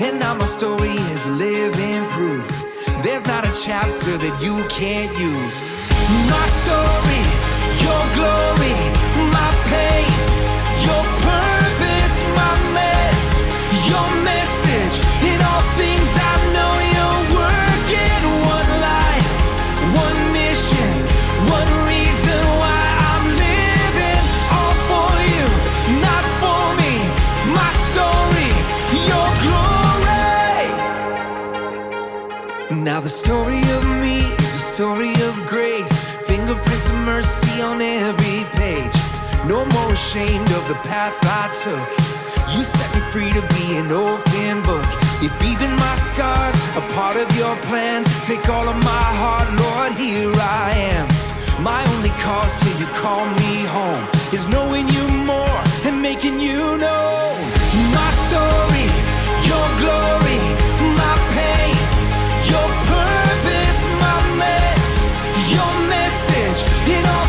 And 0.01 0.18
now 0.20 0.35
my 0.35 0.47
story 0.47 0.97
is 1.14 1.27
living 1.27 2.07
proof. 2.11 2.49
There's 3.03 3.27
not 3.27 3.45
a 3.45 3.53
chapter 3.53 4.16
that 4.16 4.43
you 4.43 4.64
can't 4.68 5.12
use. 5.18 5.57
My 6.31 6.47
story, 6.62 7.22
your 7.85 8.03
glory, 8.16 8.93
on 37.61 37.81
every 37.81 38.45
page. 38.59 38.97
No 39.47 39.65
more 39.65 39.93
ashamed 39.93 40.51
of 40.51 40.67
the 40.69 40.79
path 40.89 41.15
I 41.23 41.45
took. 41.63 41.89
You 42.55 42.63
set 42.63 42.89
me 42.95 43.01
free 43.13 43.33
to 43.33 43.43
be 43.55 43.77
an 43.77 43.91
open 43.91 44.63
book. 44.63 44.87
If 45.23 45.35
even 45.43 45.71
my 45.77 45.97
scars 46.09 46.55
are 46.77 46.89
part 46.93 47.17
of 47.17 47.29
your 47.37 47.57
plan, 47.69 48.05
take 48.27 48.49
all 48.49 48.69
of 48.69 48.77
my 48.77 49.09
heart, 49.23 49.49
Lord, 49.63 49.93
here 49.99 50.33
I 50.37 50.73
am. 50.95 51.07
My 51.63 51.85
only 51.95 52.15
cause 52.27 52.53
till 52.63 52.77
you 52.79 52.87
call 53.03 53.27
me 53.27 53.65
home 53.77 54.05
is 54.33 54.49
knowing 54.49 54.89
you 54.89 55.07
more 55.09 55.59
and 55.87 56.01
making 56.03 56.41
you 56.41 56.59
known. 56.85 57.35
My 57.99 58.11
story, 58.27 58.87
your 59.51 59.67
glory, 59.83 60.43
my 61.01 61.15
pain, 61.37 61.75
your 62.53 62.69
purpose, 62.93 63.81
my 64.05 64.19
mess, 64.43 64.87
your 65.57 65.73
message. 65.95 66.61
In 66.95 67.05
all 67.07 67.24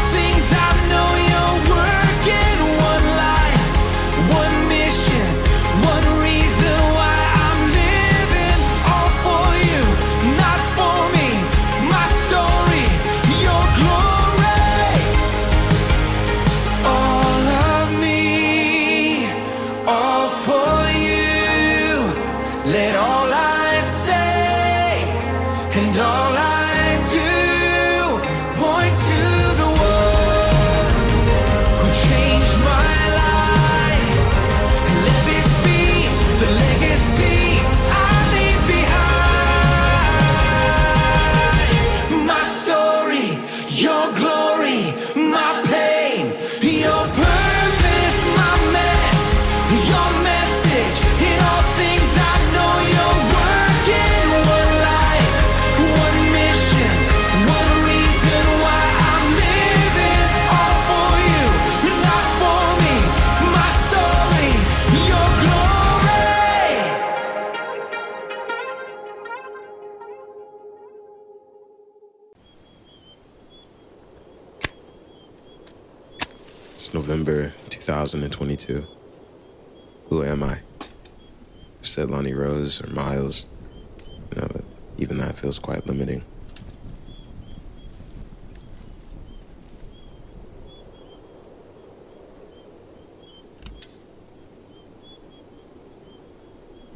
2022. 78.12 78.86
Who 80.08 80.24
am 80.24 80.44
I? 80.44 80.60
Said 81.82 82.12
Lonnie 82.12 82.34
Rose 82.34 82.84
or 82.84 82.88
Miles. 82.88 83.48
You 84.34 84.42
know, 84.42 84.62
even 84.98 85.18
that 85.18 85.38
feels 85.38 85.60
quite 85.60 85.86
limiting. 85.88 86.24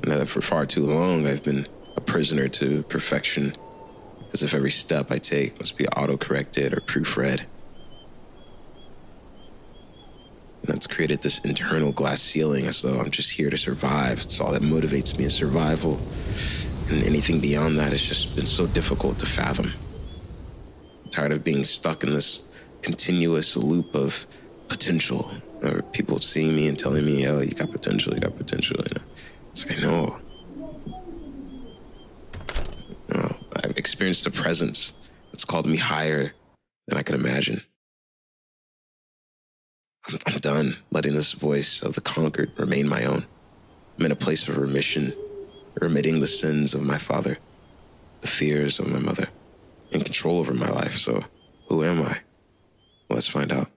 Now 0.03 0.17
that 0.17 0.27
for 0.27 0.41
far 0.41 0.65
too 0.65 0.85
long 0.85 1.27
I've 1.27 1.43
been 1.43 1.67
a 1.95 2.01
prisoner 2.01 2.47
to 2.49 2.83
perfection, 2.83 3.55
as 4.33 4.43
if 4.43 4.53
every 4.55 4.71
step 4.71 5.11
I 5.11 5.17
take 5.17 5.59
must 5.59 5.77
be 5.77 5.87
auto-corrected 5.87 6.73
or 6.73 6.81
proofread. 6.81 7.45
And 10.69 10.75
that's 10.75 10.85
created 10.85 11.23
this 11.23 11.39
internal 11.39 11.91
glass 11.91 12.21
ceiling 12.21 12.67
as 12.67 12.83
though 12.83 12.99
I'm 12.99 13.09
just 13.09 13.31
here 13.31 13.49
to 13.49 13.57
survive. 13.57 14.19
It's 14.19 14.39
all 14.39 14.51
that 14.51 14.61
motivates 14.61 15.17
me 15.17 15.25
is 15.25 15.33
survival. 15.33 15.99
And 16.89 17.01
anything 17.05 17.39
beyond 17.39 17.79
that 17.79 17.91
has 17.91 18.03
just 18.03 18.35
been 18.35 18.45
so 18.45 18.67
difficult 18.67 19.17
to 19.17 19.25
fathom. 19.25 19.73
I'm 21.05 21.09
tired 21.09 21.31
of 21.31 21.43
being 21.43 21.63
stuck 21.63 22.03
in 22.03 22.11
this 22.11 22.43
continuous 22.83 23.57
loop 23.57 23.95
of 23.95 24.27
potential. 24.67 25.31
Or 25.63 25.81
people 25.81 26.19
seeing 26.19 26.55
me 26.55 26.67
and 26.67 26.77
telling 26.77 27.03
me, 27.03 27.27
oh, 27.27 27.39
you 27.39 27.55
got 27.55 27.71
potential, 27.71 28.13
you 28.13 28.19
got 28.19 28.37
potential. 28.37 28.77
You 28.77 28.95
know? 28.95 29.07
It's 29.49 29.65
like, 29.67 29.81
no. 29.81 30.19
No, 33.11 33.35
I've 33.55 33.75
experienced 33.75 34.27
a 34.27 34.31
presence 34.31 34.93
that's 35.31 35.45
called 35.45 35.65
me 35.65 35.77
higher 35.77 36.31
than 36.87 36.99
I 36.99 37.01
can 37.01 37.15
imagine. 37.15 37.63
I'm, 40.25 40.39
done 40.39 40.77
letting 40.91 41.13
this 41.13 41.33
voice 41.33 41.81
of 41.81 41.95
the 41.95 42.01
conquered 42.01 42.51
remain 42.57 42.87
my 42.87 43.05
own. 43.05 43.25
I'm 43.97 44.05
in 44.05 44.11
a 44.11 44.15
place 44.15 44.47
of 44.47 44.57
remission, 44.57 45.13
remitting 45.81 46.19
the 46.19 46.27
sins 46.27 46.73
of 46.73 46.81
my 46.81 46.97
father, 46.97 47.37
the 48.21 48.27
fears 48.27 48.79
of 48.79 48.87
my 48.87 48.99
mother, 48.99 49.27
in 49.91 50.01
control 50.01 50.39
over 50.39 50.53
my 50.53 50.69
life. 50.69 50.95
So, 50.95 51.23
who 51.67 51.83
am 51.83 52.01
I? 52.01 52.19
Let's 53.09 53.27
find 53.27 53.51
out. 53.51 53.69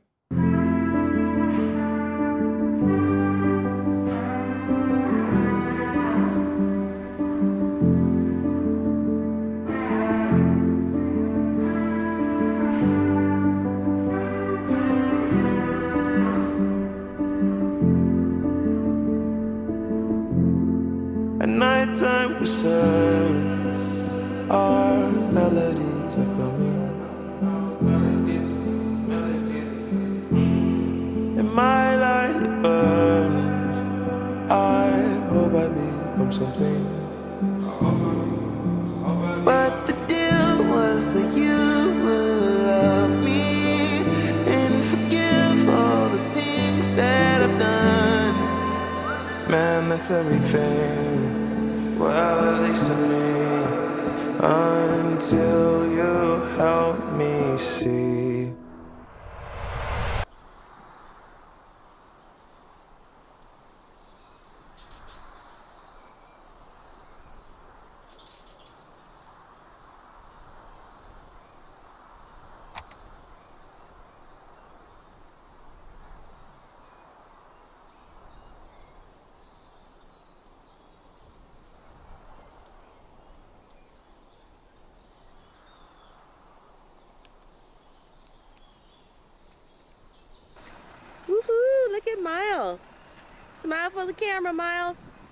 camera, 94.32 94.52
Miles. 94.54 95.28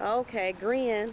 Okay, 0.00 0.52
grin. 0.52 1.12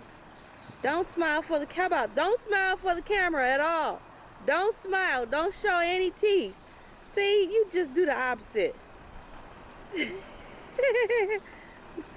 Don't 0.84 1.10
smile 1.10 1.42
for 1.42 1.58
the, 1.58 1.66
camera. 1.66 2.08
don't 2.16 2.40
smile 2.44 2.78
for 2.78 2.94
the 2.94 3.02
camera 3.02 3.50
at 3.50 3.60
all. 3.60 4.00
Don't 4.46 4.80
smile. 4.80 5.26
Don't 5.26 5.54
show 5.54 5.80
any 5.80 6.12
teeth. 6.12 6.54
See, 7.16 7.46
you 7.52 7.66
just 7.74 7.96
do 7.96 8.06
the 8.06 8.16
opposite. 8.16 8.76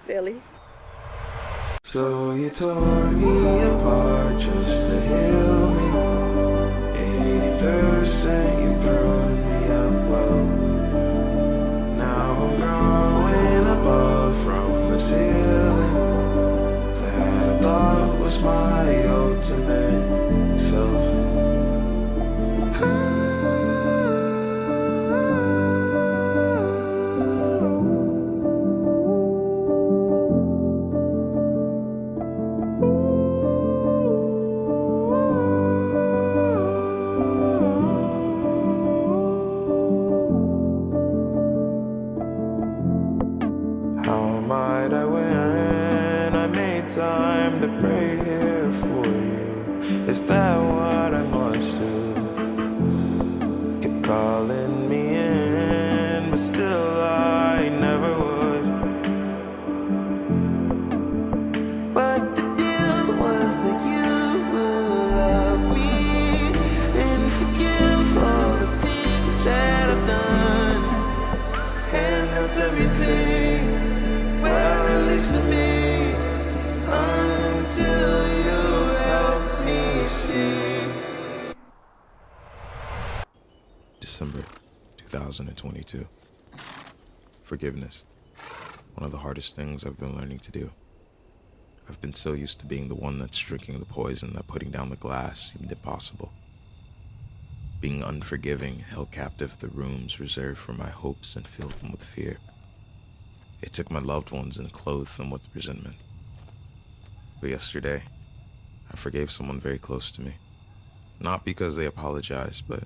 Silly. 0.06 0.42
So 1.84 2.34
you 2.34 2.50
tore 2.50 3.10
me 3.12 3.62
apart 3.62 4.38
just 4.38 4.90
to 4.90 5.00
heal 5.00 5.70
me. 5.70 5.88
80%. 7.56 8.59
Thought 18.40 18.79
Forgiveness. 87.60 88.06
One 88.94 89.04
of 89.04 89.12
the 89.12 89.18
hardest 89.18 89.54
things 89.54 89.84
I've 89.84 90.00
been 90.00 90.16
learning 90.16 90.38
to 90.38 90.50
do. 90.50 90.70
I've 91.86 92.00
been 92.00 92.14
so 92.14 92.32
used 92.32 92.58
to 92.60 92.66
being 92.66 92.88
the 92.88 92.94
one 92.94 93.18
that's 93.18 93.38
drinking 93.38 93.78
the 93.78 93.84
poison 93.84 94.32
that 94.32 94.46
putting 94.46 94.70
down 94.70 94.88
the 94.88 94.96
glass 94.96 95.52
seemed 95.52 95.70
impossible. 95.70 96.32
Being 97.82 98.02
unforgiving 98.02 98.78
held 98.78 99.10
captive 99.10 99.58
the 99.58 99.68
rooms 99.68 100.18
reserved 100.18 100.56
for 100.56 100.72
my 100.72 100.88
hopes 100.88 101.36
and 101.36 101.46
filled 101.46 101.72
them 101.72 101.92
with 101.92 102.02
fear. 102.02 102.38
It 103.60 103.74
took 103.74 103.90
my 103.90 104.00
loved 104.00 104.30
ones 104.30 104.56
and 104.56 104.72
clothed 104.72 105.18
them 105.18 105.28
with 105.28 105.42
resentment. 105.54 105.96
But 107.42 107.50
yesterday, 107.50 108.04
I 108.90 108.96
forgave 108.96 109.30
someone 109.30 109.60
very 109.60 109.78
close 109.78 110.10
to 110.12 110.22
me. 110.22 110.36
Not 111.20 111.44
because 111.44 111.76
they 111.76 111.84
apologized, 111.84 112.64
but 112.66 112.84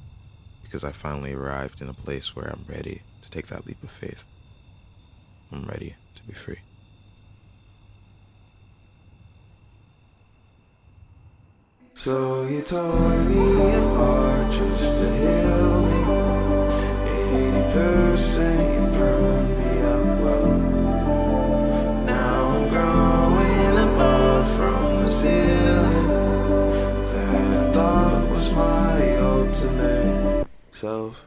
because 0.65 0.83
I 0.83 0.91
finally 0.91 1.33
arrived 1.33 1.81
in 1.81 1.89
a 1.89 1.95
place 1.95 2.35
where 2.35 2.49
I'm 2.49 2.65
ready 2.69 3.03
to 3.23 3.31
take 3.31 3.47
that 3.47 3.67
leap 3.69 3.81
of 3.85 3.93
faith. 3.93 4.27
I'm 5.55 5.63
ready 5.67 5.95
to 6.17 6.23
be 6.25 6.33
free. 6.33 6.59
So 11.95 12.45
you 12.49 12.61
tore 12.63 13.19
me 13.31 13.75
apart 13.75 14.51
just 14.51 15.01
to 15.01 15.09
heal 15.21 15.83
me. 15.91 16.03
Eighty 17.07 17.73
percent 17.73 18.67
you 18.75 18.99
burned 18.99 19.51
me 19.61 19.73
up 19.95 20.21
well. 20.23 20.59
Now 22.05 22.49
I'm 22.57 22.69
growing 22.69 23.77
above 23.89 24.57
from 24.57 25.03
the 25.03 25.07
ceiling. 25.07 26.09
That 27.13 27.69
I 27.69 27.73
thought 27.73 28.29
was 28.29 28.53
my 28.55 29.17
ultimate 29.19 30.49
self. 30.73 31.25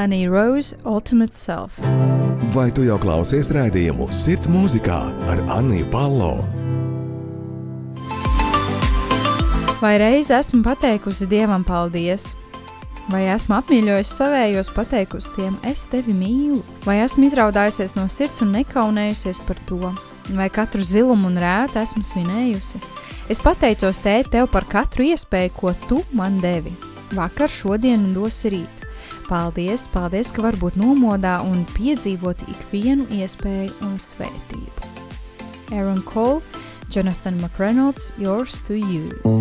Lenny 0.00 0.26
Rose 0.26 0.76
Ultimate 0.84 1.34
Self. 1.34 1.78
Vai 2.54 2.70
tu 2.72 2.86
jau 2.86 2.96
klausies 2.96 3.50
raidījumu 3.52 4.06
Sirds 4.16 4.48
mūzikā 4.48 4.96
ar 5.28 5.42
Anniju 5.58 5.84
Palo? 5.92 6.30
Vai 9.82 9.98
reiz 10.00 10.30
esmu 10.32 10.62
pateikusi 10.64 11.28
Dievam 11.28 11.66
paldies? 11.68 12.30
Vai 13.12 13.26
esmu 13.34 13.58
apmīļojusi 13.58 14.16
savējos, 14.16 14.72
pateikusi 14.72 15.34
tiem, 15.36 15.60
es 15.68 15.84
tevi 15.92 16.16
mīlu? 16.16 16.62
Vai 16.88 17.02
esmu 17.04 17.28
izraudājusies 17.28 17.92
no 17.98 18.08
sirds 18.08 18.40
un 18.40 18.56
nekaunējusies 18.56 19.44
par 19.44 19.60
to? 19.68 19.92
Vai 20.32 20.48
katru 20.48 20.80
zilumu 20.80 21.28
un 21.28 21.40
rētu 21.44 21.82
esmu 21.82 22.06
svinējusi? 22.08 22.80
Es 23.28 23.44
pateicos 23.44 24.00
tēti 24.00 24.38
tev 24.38 24.48
par 24.48 24.64
katru 24.64 25.10
iespēju, 25.12 25.56
ko 25.60 25.76
tu 25.88 26.04
man 26.16 26.40
devi. 26.40 26.72
Vakar, 27.12 27.52
šodien 27.52 28.08
un 28.08 28.14
dosi 28.16 28.56
rīt. 28.56 28.79
Paldies, 29.30 29.84
paldies, 29.94 30.32
ka 30.34 30.42
var 30.42 30.56
būt 30.58 30.74
nomodā 30.74 31.36
un 31.46 31.60
piedzīvot 31.76 32.40
ikvienu 32.50 33.04
iespēju 33.14 33.70
un 33.86 33.92
svētību. 34.02 34.88
Aaron 35.70 36.02
Cole, 36.02 36.42
Jonathan 36.90 37.38
McReynolds, 37.38 38.10
Yours 38.18 38.58
to 38.66 38.74
Use. 38.74 39.38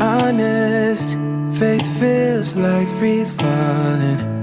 Honest, 0.00 1.16
faith 1.58 1.86
feels 2.00 2.56
like 2.56 2.88
free 2.98 3.24
falling 3.24 4.33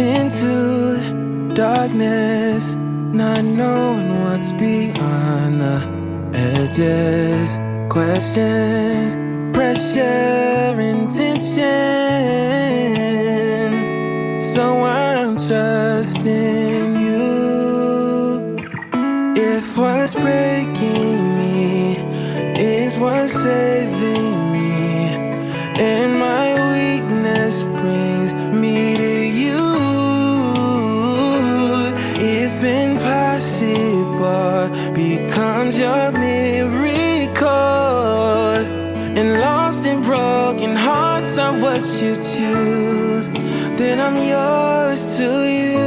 into 0.00 1.52
darkness, 1.54 2.74
not 2.74 3.44
knowing 3.44 4.18
what's 4.24 4.50
beyond 4.52 5.60
the 5.60 5.78
edges. 6.32 7.58
Questions, 7.90 9.16
pressure, 9.54 10.80
intention. 10.80 11.60
So 14.40 14.82
I'm 14.82 15.36
trusting 15.36 16.96
you. 17.06 18.56
If 19.36 19.76
what's 19.76 20.14
breaking 20.14 21.36
me 21.38 21.96
is 22.58 22.98
what's 22.98 23.34
saving 23.34 24.52
me, 24.52 25.14
and 25.78 26.18
my 26.18 26.46
weakness 26.72 27.64
brings 27.64 28.09
are 41.50 41.60
what 41.60 41.84
you 42.00 42.14
choose, 42.16 43.28
then 43.78 43.98
I'm 44.00 44.16
yours 44.16 45.16
to 45.16 45.28
use. 45.48 45.80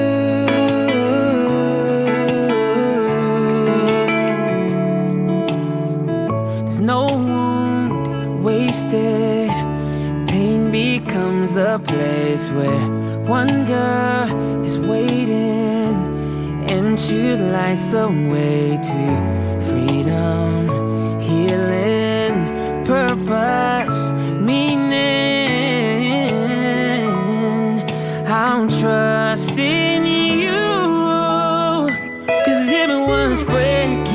There's 6.65 6.81
no 6.81 7.05
wound 7.05 8.43
wasted. 8.43 9.49
Pain 10.27 10.71
becomes 10.71 11.53
the 11.53 11.79
place 11.79 12.49
where 12.49 12.89
wonder 13.31 14.25
is 14.63 14.79
waiting, 14.79 15.95
and 16.71 16.97
truth 16.97 17.39
lights 17.39 17.87
the 17.87 18.07
way 18.31 18.77
to 18.89 19.03
freedom, 19.67 20.67
healing, 21.21 22.35
purpose, 22.85 24.11
meaning. 24.41 24.82
What's 33.05 33.43
breaking 33.43 34.12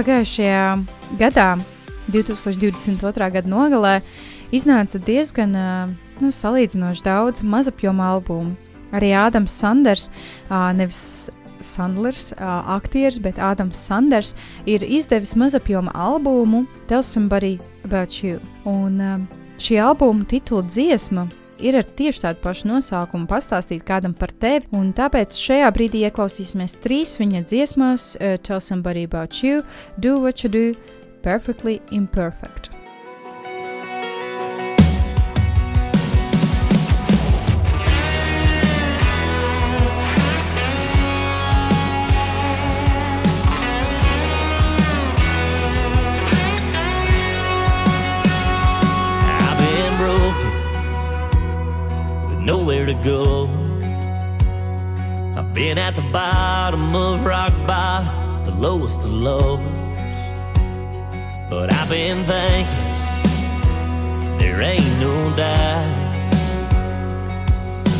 pagājušajā 0.00 0.84
gadā, 1.20 1.58
2022. 2.08 3.26
gada 3.34 3.48
nogalē, 3.48 3.98
iznāca 4.48 4.96
diezgan 4.96 5.52
nu, 6.22 6.30
salīdzinoši 6.32 7.04
daudz 7.04 7.42
mazapjoma 7.44 8.06
albumu. 8.14 8.54
Arī 8.96 9.12
Ādams 9.12 9.52
Sanders, 9.52 10.08
nevis 10.48 11.28
Sandlers, 11.60 12.30
aktieris, 12.40 13.20
bet 13.20 13.36
Ādams 13.36 13.76
Sanders 13.76 14.32
ir 14.64 14.86
izdevis 14.88 15.36
mazapjoma 15.36 15.92
albumu 15.92 16.64
Tell 16.88 17.04
Somebody 17.04 17.58
About 17.84 18.22
You. 18.24 18.40
Un 18.64 19.28
šī 19.60 19.82
albuma 19.84 20.24
titula 20.24 20.64
dziesma 20.64 21.28
ir 21.62 21.78
ar 21.80 21.86
tieši 21.86 22.24
tādu 22.24 22.42
pašu 22.44 22.70
nosaukumu 22.70 23.28
pastāstīt 23.30 23.84
kādam 23.86 24.16
par 24.16 24.32
tevi, 24.32 24.68
un 24.76 24.92
tāpēc 24.96 25.36
šajā 25.36 25.70
brīdī 25.76 26.04
ieklausīsimies 26.08 26.78
trīs 26.82 27.16
viņa 27.20 27.44
dziesmās 27.50 28.10
uh, 28.16 28.36
Tell 28.42 28.60
Somebody 28.64 29.06
About 29.08 29.42
You, 29.44 29.64
Do 30.00 30.18
What 30.24 30.44
You 30.44 30.52
Do, 30.56 30.66
Perfectly 31.22 31.80
Imperfect. 31.92 32.79
to 52.90 53.04
go. 53.04 53.46
I've 55.36 55.54
been 55.54 55.78
at 55.78 55.94
the 55.94 56.02
bottom 56.10 56.96
of 56.96 57.24
rock 57.24 57.52
bottom, 57.64 58.44
the 58.44 58.50
lowest 58.50 58.98
of 59.00 59.12
lows. 59.12 59.60
But 61.48 61.72
I've 61.72 61.88
been 61.88 62.24
thinking 62.24 62.66
there 64.38 64.60
ain't 64.60 65.00
no 65.00 65.36
doubt. 65.36 66.22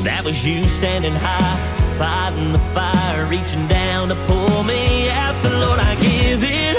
That 0.02 0.24
was 0.24 0.44
you 0.44 0.64
standing 0.64 1.14
high, 1.14 1.94
fighting 1.96 2.50
the 2.52 2.58
fire, 2.74 3.26
reaching 3.26 3.68
down 3.68 4.08
to 4.08 4.16
pull 4.26 4.64
me 4.64 5.08
out. 5.08 5.36
So 5.36 5.50
Lord, 5.50 5.78
I 5.78 5.94
give 6.00 6.42
it. 6.42 6.69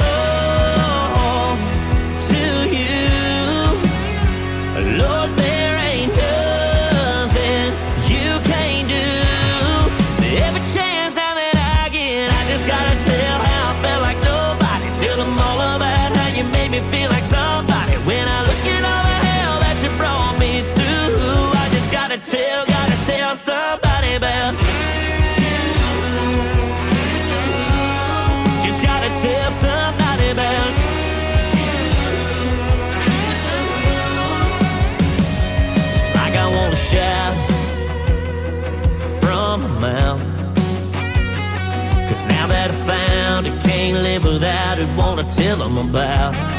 neighbor 44.12 44.38
that 44.40 44.78
I 44.78 44.96
wanna 44.98 45.24
tell 45.24 45.56
them 45.56 45.78
about. 45.78 46.51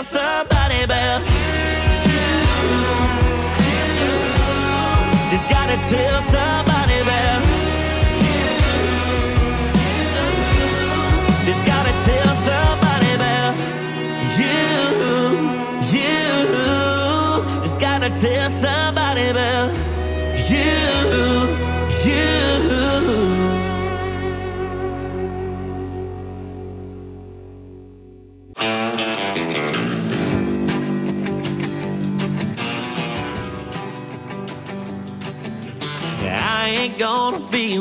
about 0.00 0.06
somebody, 0.06 0.86
but 0.86 1.22
just 5.30 5.48
gotta 5.48 5.76
tell 5.88 6.22
somebody, 6.22 6.94
you. 7.00 7.40
just 11.46 11.64
gotta 11.66 11.92
tell 12.04 12.34
somebody 12.48 13.10
about 13.14 13.54
you, 14.38 14.58
you. 15.92 16.20
Just 17.62 17.78
gotta 17.78 18.10
tell 18.10 18.50
somebody 18.50 19.28
about 19.28 19.70
you. 20.50 21.59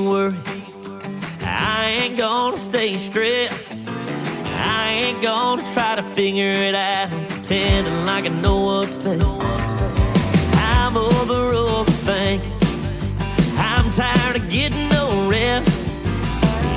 Worried. 0.10 0.36
I 1.43 2.01
ain't 2.01 2.18
gonna 2.18 2.57
stay 2.57 2.97
stressed. 2.97 3.88
I 4.82 4.89
ain't 5.03 5.22
gonna 5.22 5.62
try 5.74 5.95
to 5.95 6.03
figure 6.18 6.51
it 6.70 6.74
out, 6.74 7.10
pretending 7.30 8.05
like 8.05 8.26
I 8.26 8.30
know 8.41 8.60
what's 8.70 8.97
best. 8.97 9.24
I'm 10.74 10.97
over 10.97 11.42
overthinking. 11.54 12.58
I'm 13.58 13.92
tired 13.92 14.36
of 14.38 14.50
getting 14.50 14.89
no 14.89 15.29
rest. 15.29 15.70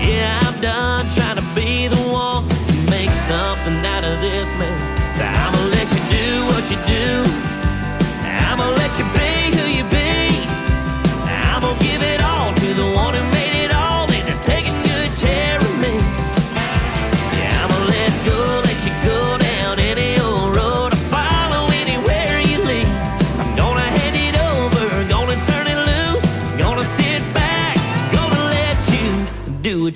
Yeah, 0.07 0.39
I'm 0.45 0.61
done 0.61 1.07
trying 1.17 1.37
to 1.43 1.47
be 1.55 1.89
the 1.89 2.03
one 2.13 2.47
to 2.49 2.75
make 2.91 3.13
something 3.31 3.79
out 3.95 4.05
of 4.05 4.21
this 4.21 4.49
mess. 4.61 4.81
So 5.17 5.23
I'ma 5.25 5.61
let 5.77 5.89
you 5.97 6.03
do 6.19 6.27
what 6.51 6.65
you 6.73 6.79
do. 6.97 7.09
I'ma 8.49 8.69
let 8.81 8.93
you 8.99 9.07
be. 9.17 9.52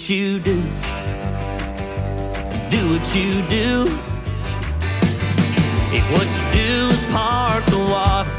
What 0.07 0.15
you 0.15 0.39
do. 0.39 0.55
Do 2.71 2.91
what 2.91 3.17
you 3.17 3.43
do. 3.49 3.87
If 5.91 6.05
what 6.13 6.29
you 6.37 6.45
do 6.53 6.71
is 6.95 7.05
part 7.11 7.67
the 7.67 7.79
water, 7.91 8.31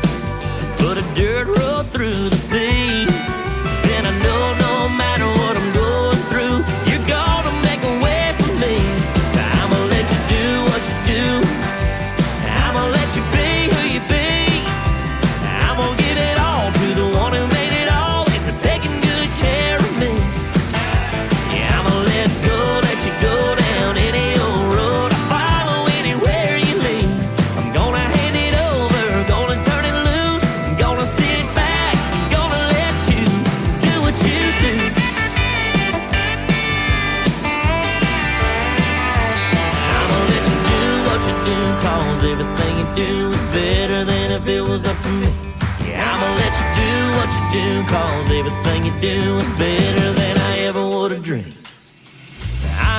put 0.77 0.97
a 0.97 1.01
dirt 1.13 1.46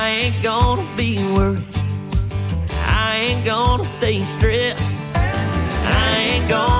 I 0.09 0.11
ain't 0.13 0.41
gonna 0.41 0.87
be 0.97 1.19
worried. 1.35 1.63
I 2.87 3.17
ain't 3.27 3.45
gonna 3.45 3.83
stay 3.83 4.23
stressed. 4.23 4.81
I 5.13 6.15
ain't 6.17 6.49
gonna 6.49 6.78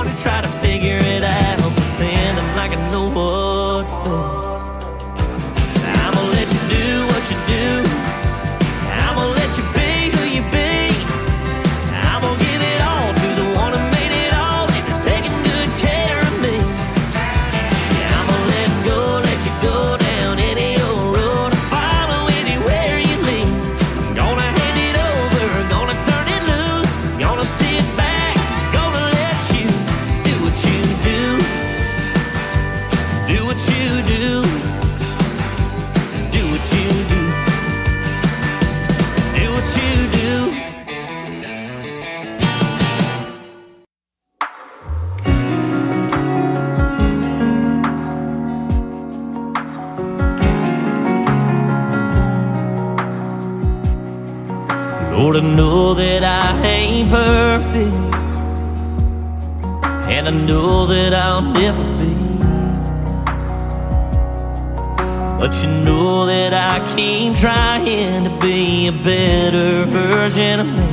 I 66.80 66.95
keep 66.95 67.35
trying 67.35 68.23
to 68.23 68.30
be 68.39 68.88
a 68.88 68.93
better 68.93 69.84
version 69.84 70.61
of 70.61 70.68
me. 70.68 70.88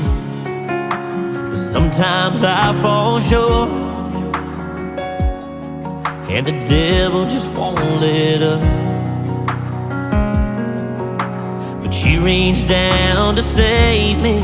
But 1.50 1.56
sometimes 1.56 2.42
I 2.42 2.72
fall 2.82 3.20
short, 3.20 3.70
and 6.28 6.44
the 6.44 6.56
devil 6.66 7.24
just 7.26 7.52
won't 7.52 7.78
let 8.00 8.42
up. 8.42 8.60
But 11.82 12.04
you 12.04 12.20
reached 12.20 12.66
down 12.66 13.36
to 13.36 13.42
save 13.44 14.18
me, 14.20 14.40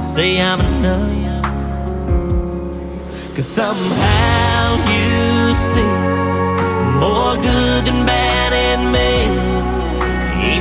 say 0.00 0.40
I'm 0.40 0.60
enough. 0.60 1.44
Cause 3.36 3.46
somehow 3.46 4.76
you 4.94 5.54
see 5.70 5.94
more 7.04 7.36
good 7.36 7.84
than 7.84 8.06
bad 8.06 8.52
in 8.54 8.92
me. 8.92 9.45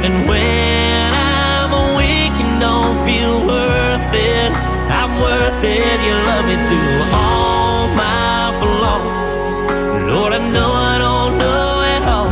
Even 0.06 0.28
when 0.28 1.14
I'm 1.16 1.98
weak 1.98 2.38
and 2.46 2.62
don't 2.62 2.96
feel 3.08 3.44
worth 3.44 4.14
it, 4.14 4.52
I'm 4.94 5.20
worth 5.20 5.64
it. 5.64 6.00
You 6.06 6.14
love 6.30 6.46
me 6.46 6.56
through 6.68 7.02
all 7.12 7.88
my 7.98 8.54
flaws. 8.60 10.14
Lord, 10.14 10.34
I 10.34 10.38
know 10.54 10.72
I 10.94 10.96
don't 11.06 11.40
know 11.40 11.82
it 11.96 12.04
all, 12.16 12.30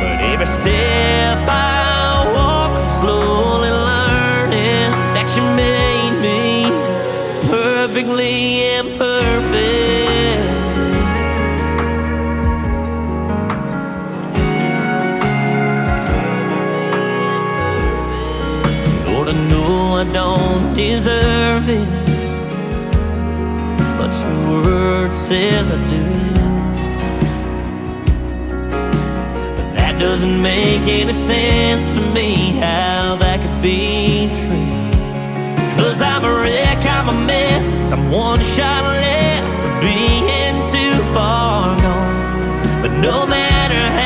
but 0.00 0.18
every 0.32 0.46
step 0.46 1.46
I 1.46 2.24
walk, 2.36 2.72
I'm 2.80 2.88
slowly 2.88 3.68
learning 3.68 4.92
that 5.12 5.28
you 5.36 5.44
made 5.54 6.16
me 6.24 6.70
perfectly 7.50 8.76
imperfect. 8.78 9.11
Deserve 20.74 21.68
it, 21.68 21.88
but 23.98 24.12
your 24.22 24.62
word 24.64 25.12
says 25.12 25.70
I 25.70 25.76
do. 25.88 26.04
But 29.56 29.74
that 29.76 29.98
doesn't 29.98 30.40
make 30.40 30.82
any 30.88 31.12
sense 31.12 31.84
to 31.94 32.00
me 32.14 32.58
how 32.60 33.16
that 33.16 33.40
could 33.42 33.62
be 33.62 34.30
true. 34.38 34.72
Cause 35.78 36.00
I'm 36.00 36.24
a 36.24 36.32
wreck, 36.40 36.84
I'm 36.86 37.08
a 37.08 37.26
mess, 37.26 37.92
I'm 37.92 38.10
one 38.10 38.40
shot 38.40 38.84
less 38.84 39.64
of 39.64 39.80
being 39.80 40.56
too 40.72 40.96
far 41.12 41.76
gone. 41.80 42.82
But 42.82 42.92
no 43.00 43.26
matter 43.26 43.82
how 43.98 44.01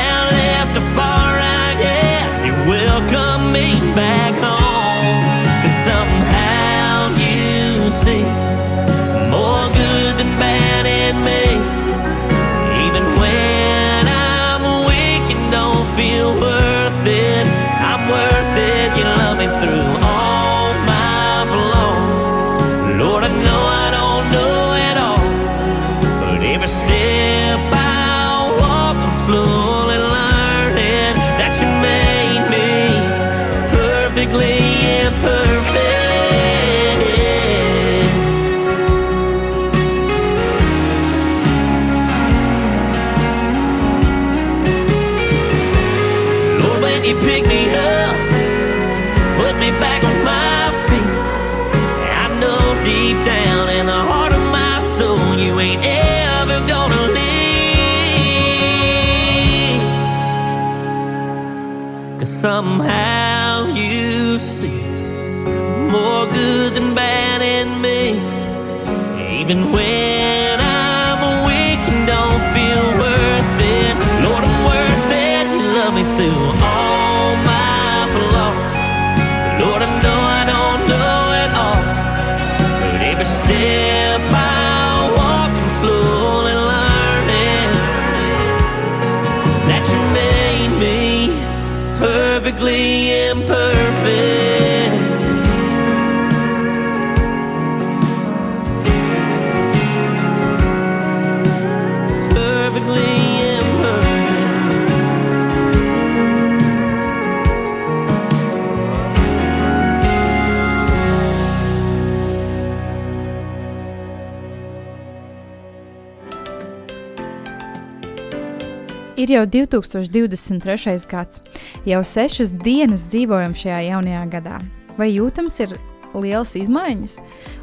Ir 119.27 119.33
jau 119.33 119.45
2023. 119.51 121.01
gads, 121.11 121.41
jau 121.83 121.99
sešas 121.99 122.53
dienas 122.63 123.01
dzīvojam 123.11 123.51
šajā 123.59 123.79
jaunajā 123.89 124.21
gadā. 124.31 124.59
Vai 124.95 125.09
jūtams 125.09 125.57
ir 125.65 125.73
liels 126.15 126.53
izmaiņas, 126.55 127.17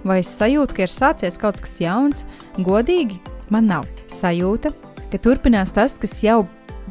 vai 0.05 0.19
sajūta, 0.20 0.77
ka 0.77 0.82
ir 0.85 0.93
sācies 0.93 1.39
kaut 1.41 1.62
kas 1.65 1.78
jauns? 1.81 2.27
Godīgi, 2.61 3.16
man 3.49 3.70
nav 3.70 3.89
sajūta, 4.12 4.74
ka 5.09 5.20
turpinās 5.24 5.73
tas, 5.73 5.97
kas 5.97 6.19
jau 6.20 6.43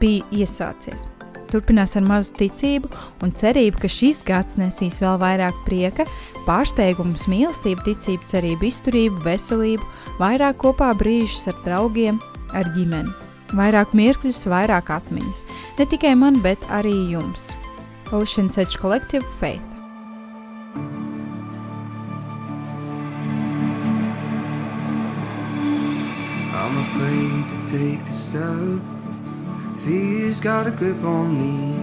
bija 0.01 0.25
iesācies. 0.33 1.05
Turpinās 1.53 1.93
ar 1.99 2.07
mazu 2.09 2.33
ticību 2.39 2.89
un 3.21 3.29
cerību, 3.29 3.77
ka 3.83 3.91
šis 3.93 4.23
gads 4.25 4.57
nesīs 4.57 4.97
vēl 5.03 5.19
vairāk 5.21 5.59
prieka, 5.67 6.07
pārsteigumus, 6.47 7.27
mīlestību, 7.29 7.85
ticību, 7.91 8.25
cerību, 8.31 8.71
izturību, 8.71 9.21
veselību, 9.27 9.85
vairāk 10.17 10.57
kopā 10.65 10.89
brīžus 10.97 11.45
ar 11.53 11.61
draugiem, 11.61 12.17
ar 12.57 12.73
ģimeni. 12.73 13.22
Vairāk 13.53 13.93
mirkļus, 13.93 14.45
vairāk 14.49 14.89
atmiņas. 14.89 15.43
Ne 15.77 15.85
tikai 15.89 16.15
man, 16.17 16.41
bet 16.41 16.63
arī 16.73 16.95
jums. 17.11 17.53
Ocean 18.11 18.49
Edge 18.57 18.77
Collective 18.77 19.25
Faith. 19.39 19.61
I'm 26.53 26.77
afraid 26.77 27.49
to 27.49 27.55
take 27.69 28.05
the 28.05 28.11
step. 28.11 28.81
Fear's 29.83 30.39
got 30.39 30.65
a 30.65 30.71
grip 30.71 31.03
on 31.03 31.37
me. 31.37 31.75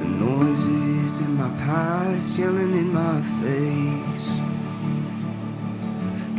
The 0.00 0.08
noises 0.08 1.20
in 1.20 1.36
my 1.36 1.48
past 1.58 2.38
yelling 2.38 2.72
in 2.72 2.92
my 2.92 3.20
face. 3.42 4.26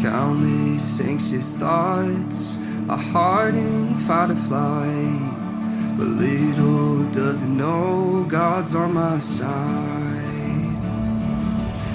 Countless 0.02 1.02
anxious 1.02 1.56
thoughts, 1.56 2.58
a 2.90 2.98
hardened 2.98 4.00
fight 4.02 4.32
or 4.32 4.36
flight. 4.36 5.98
But 5.98 6.08
little 6.08 7.04
does 7.12 7.44
it 7.44 7.50
know 7.50 8.26
God's 8.28 8.76
on 8.76 8.94
my 8.94 9.20
side. 9.20 10.82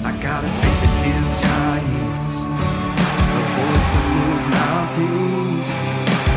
I 0.03 0.11
gotta 0.21 0.47
faith 0.47 0.79
that 0.83 0.93
kills 1.03 1.31
giants 1.41 2.27
a 3.37 3.43
voice 3.57 3.89
that 3.93 4.07
moves 4.15 4.45
mountains. 4.61 5.67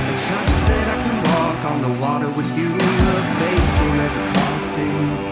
I 0.08 0.12
trust 0.26 0.56
that 0.70 0.86
I 0.94 0.98
can 1.04 1.16
walk 1.30 1.60
on 1.72 1.78
the 1.86 2.00
water 2.00 2.30
with 2.30 2.50
you. 2.58 2.70
A 2.74 3.22
faith 3.38 3.68
forever 3.78 4.32
constant. 4.34 5.29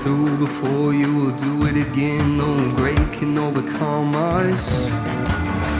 Through 0.00 0.36
before, 0.38 0.94
you 0.94 1.14
will 1.14 1.36
do 1.36 1.66
it 1.66 1.76
again. 1.76 2.38
No 2.38 2.56
grave 2.74 3.12
can 3.12 3.36
overcome 3.36 4.16
us. 4.16 4.88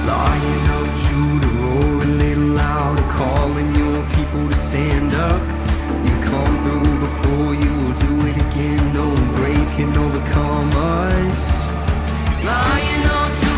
Lion 0.06 0.64
of 0.78 0.86
Judah, 1.04 1.48
roar 1.62 2.02
a 2.02 2.06
little 2.24 2.50
louder, 2.64 3.02
calling 3.10 3.74
your 3.74 4.04
people 4.16 4.46
to 4.48 4.54
stand 4.54 5.14
up. 5.14 5.40
You've 6.04 6.22
come 6.22 6.54
through 6.62 6.98
before, 6.98 7.54
you 7.54 7.72
will 7.80 7.96
do 8.08 8.14
it 8.28 8.36
again. 8.46 8.92
No 8.92 9.08
grave 9.36 9.68
can 9.76 9.96
overcome 9.96 10.70
us. 10.76 11.40
Lion 12.44 13.02
of 13.18 13.28
Judah, 13.40 13.49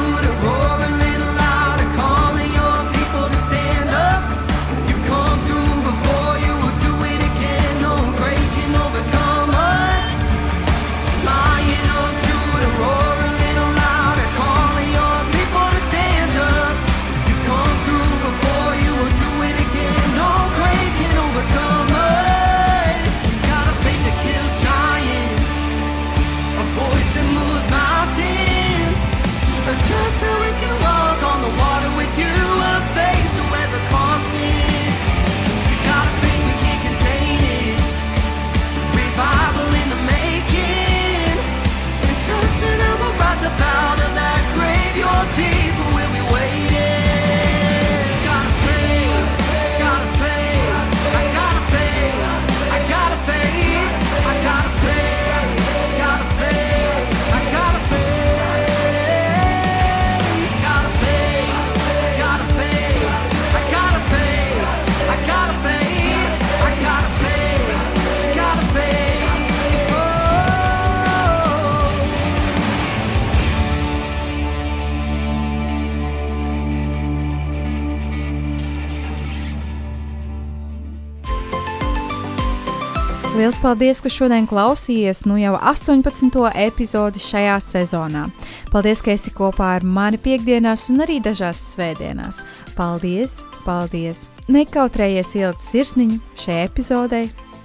Lielas 83.42 83.56
paldies, 83.58 83.98
ka 83.98 84.06
šodien 84.06 84.44
klausījies 84.46 85.24
nu 85.26 85.34
jau 85.34 85.56
18. 85.58 86.36
epizodi 86.62 87.18
šajā 87.18 87.56
sezonā. 87.58 88.28
Paldies, 88.70 89.02
ka 89.02 89.10
esi 89.16 89.32
kopā 89.34 89.72
ar 89.80 89.82
mani 89.82 90.20
piekdienās 90.22 90.84
un 90.92 91.02
arī 91.02 91.16
dažās 91.18 91.58
svētdienās. 91.72 92.38
Paldies, 92.78 93.40
paldies! 93.64 94.28
Nekautrējies 94.46 95.34
ielikt 95.40 95.66
sirsniņu 95.66 96.20
šajā 96.38 96.68
epizodē, 96.68 97.24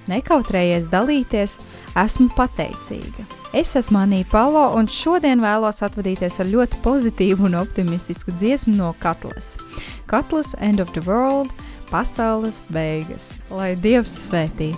nekautrējies 0.09 0.89
dalīties, 0.89 1.59
esmu 2.07 2.31
pateicīga. 2.33 3.29
Es 3.53 3.77
esmu 3.77 4.01
Anija 4.01 4.25
Palo, 4.33 4.65
un 4.81 4.89
šodien 4.89 5.45
vēlos 5.45 5.85
atvadīties 5.85 6.41
ar 6.41 6.53
ļoti 6.57 6.81
pozitīvu 6.89 7.51
un 7.51 7.61
optimistisku 7.61 8.33
dziesmu 8.33 8.73
no 8.81 8.95
Katlas. 8.97 9.59
Katlas 10.09 10.57
End 10.57 10.81
of 10.81 10.97
the 10.97 11.05
World, 11.05 11.53
pasaules 11.93 12.63
beigas. 12.73 13.35
Lai 13.53 13.75
Dievs 13.77 14.23
svētī! 14.25 14.73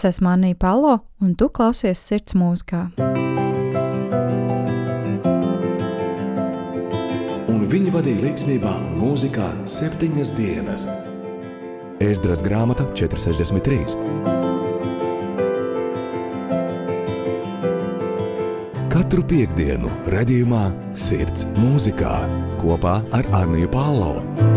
Es 0.00 0.04
esmu 0.04 0.28
Anija 0.28 0.54
Palo, 0.54 0.98
un 1.20 1.34
tu 1.36 1.50
klausies 1.52 2.00
sirds 2.00 2.32
mūzikā. 2.32 2.78
Un 7.52 7.66
viņi 7.68 7.92
vadīja 7.92 8.22
līdzsvarā 8.22 8.72
un 8.86 8.94
mūzikā 8.96 9.50
septiņas 9.68 10.32
dienas. 10.38 10.86
Ēzdras 12.00 12.40
grāmata 12.46 12.88
463. 12.96 14.00
Katru 18.88 19.20
piekdienu, 19.28 19.92
redzējumā, 20.16 20.64
sirds 20.96 21.44
mūzikā 21.60 22.16
kopā 22.64 23.02
ar 23.12 23.28
Arniju 23.42 23.68
Pālau. 23.76 24.49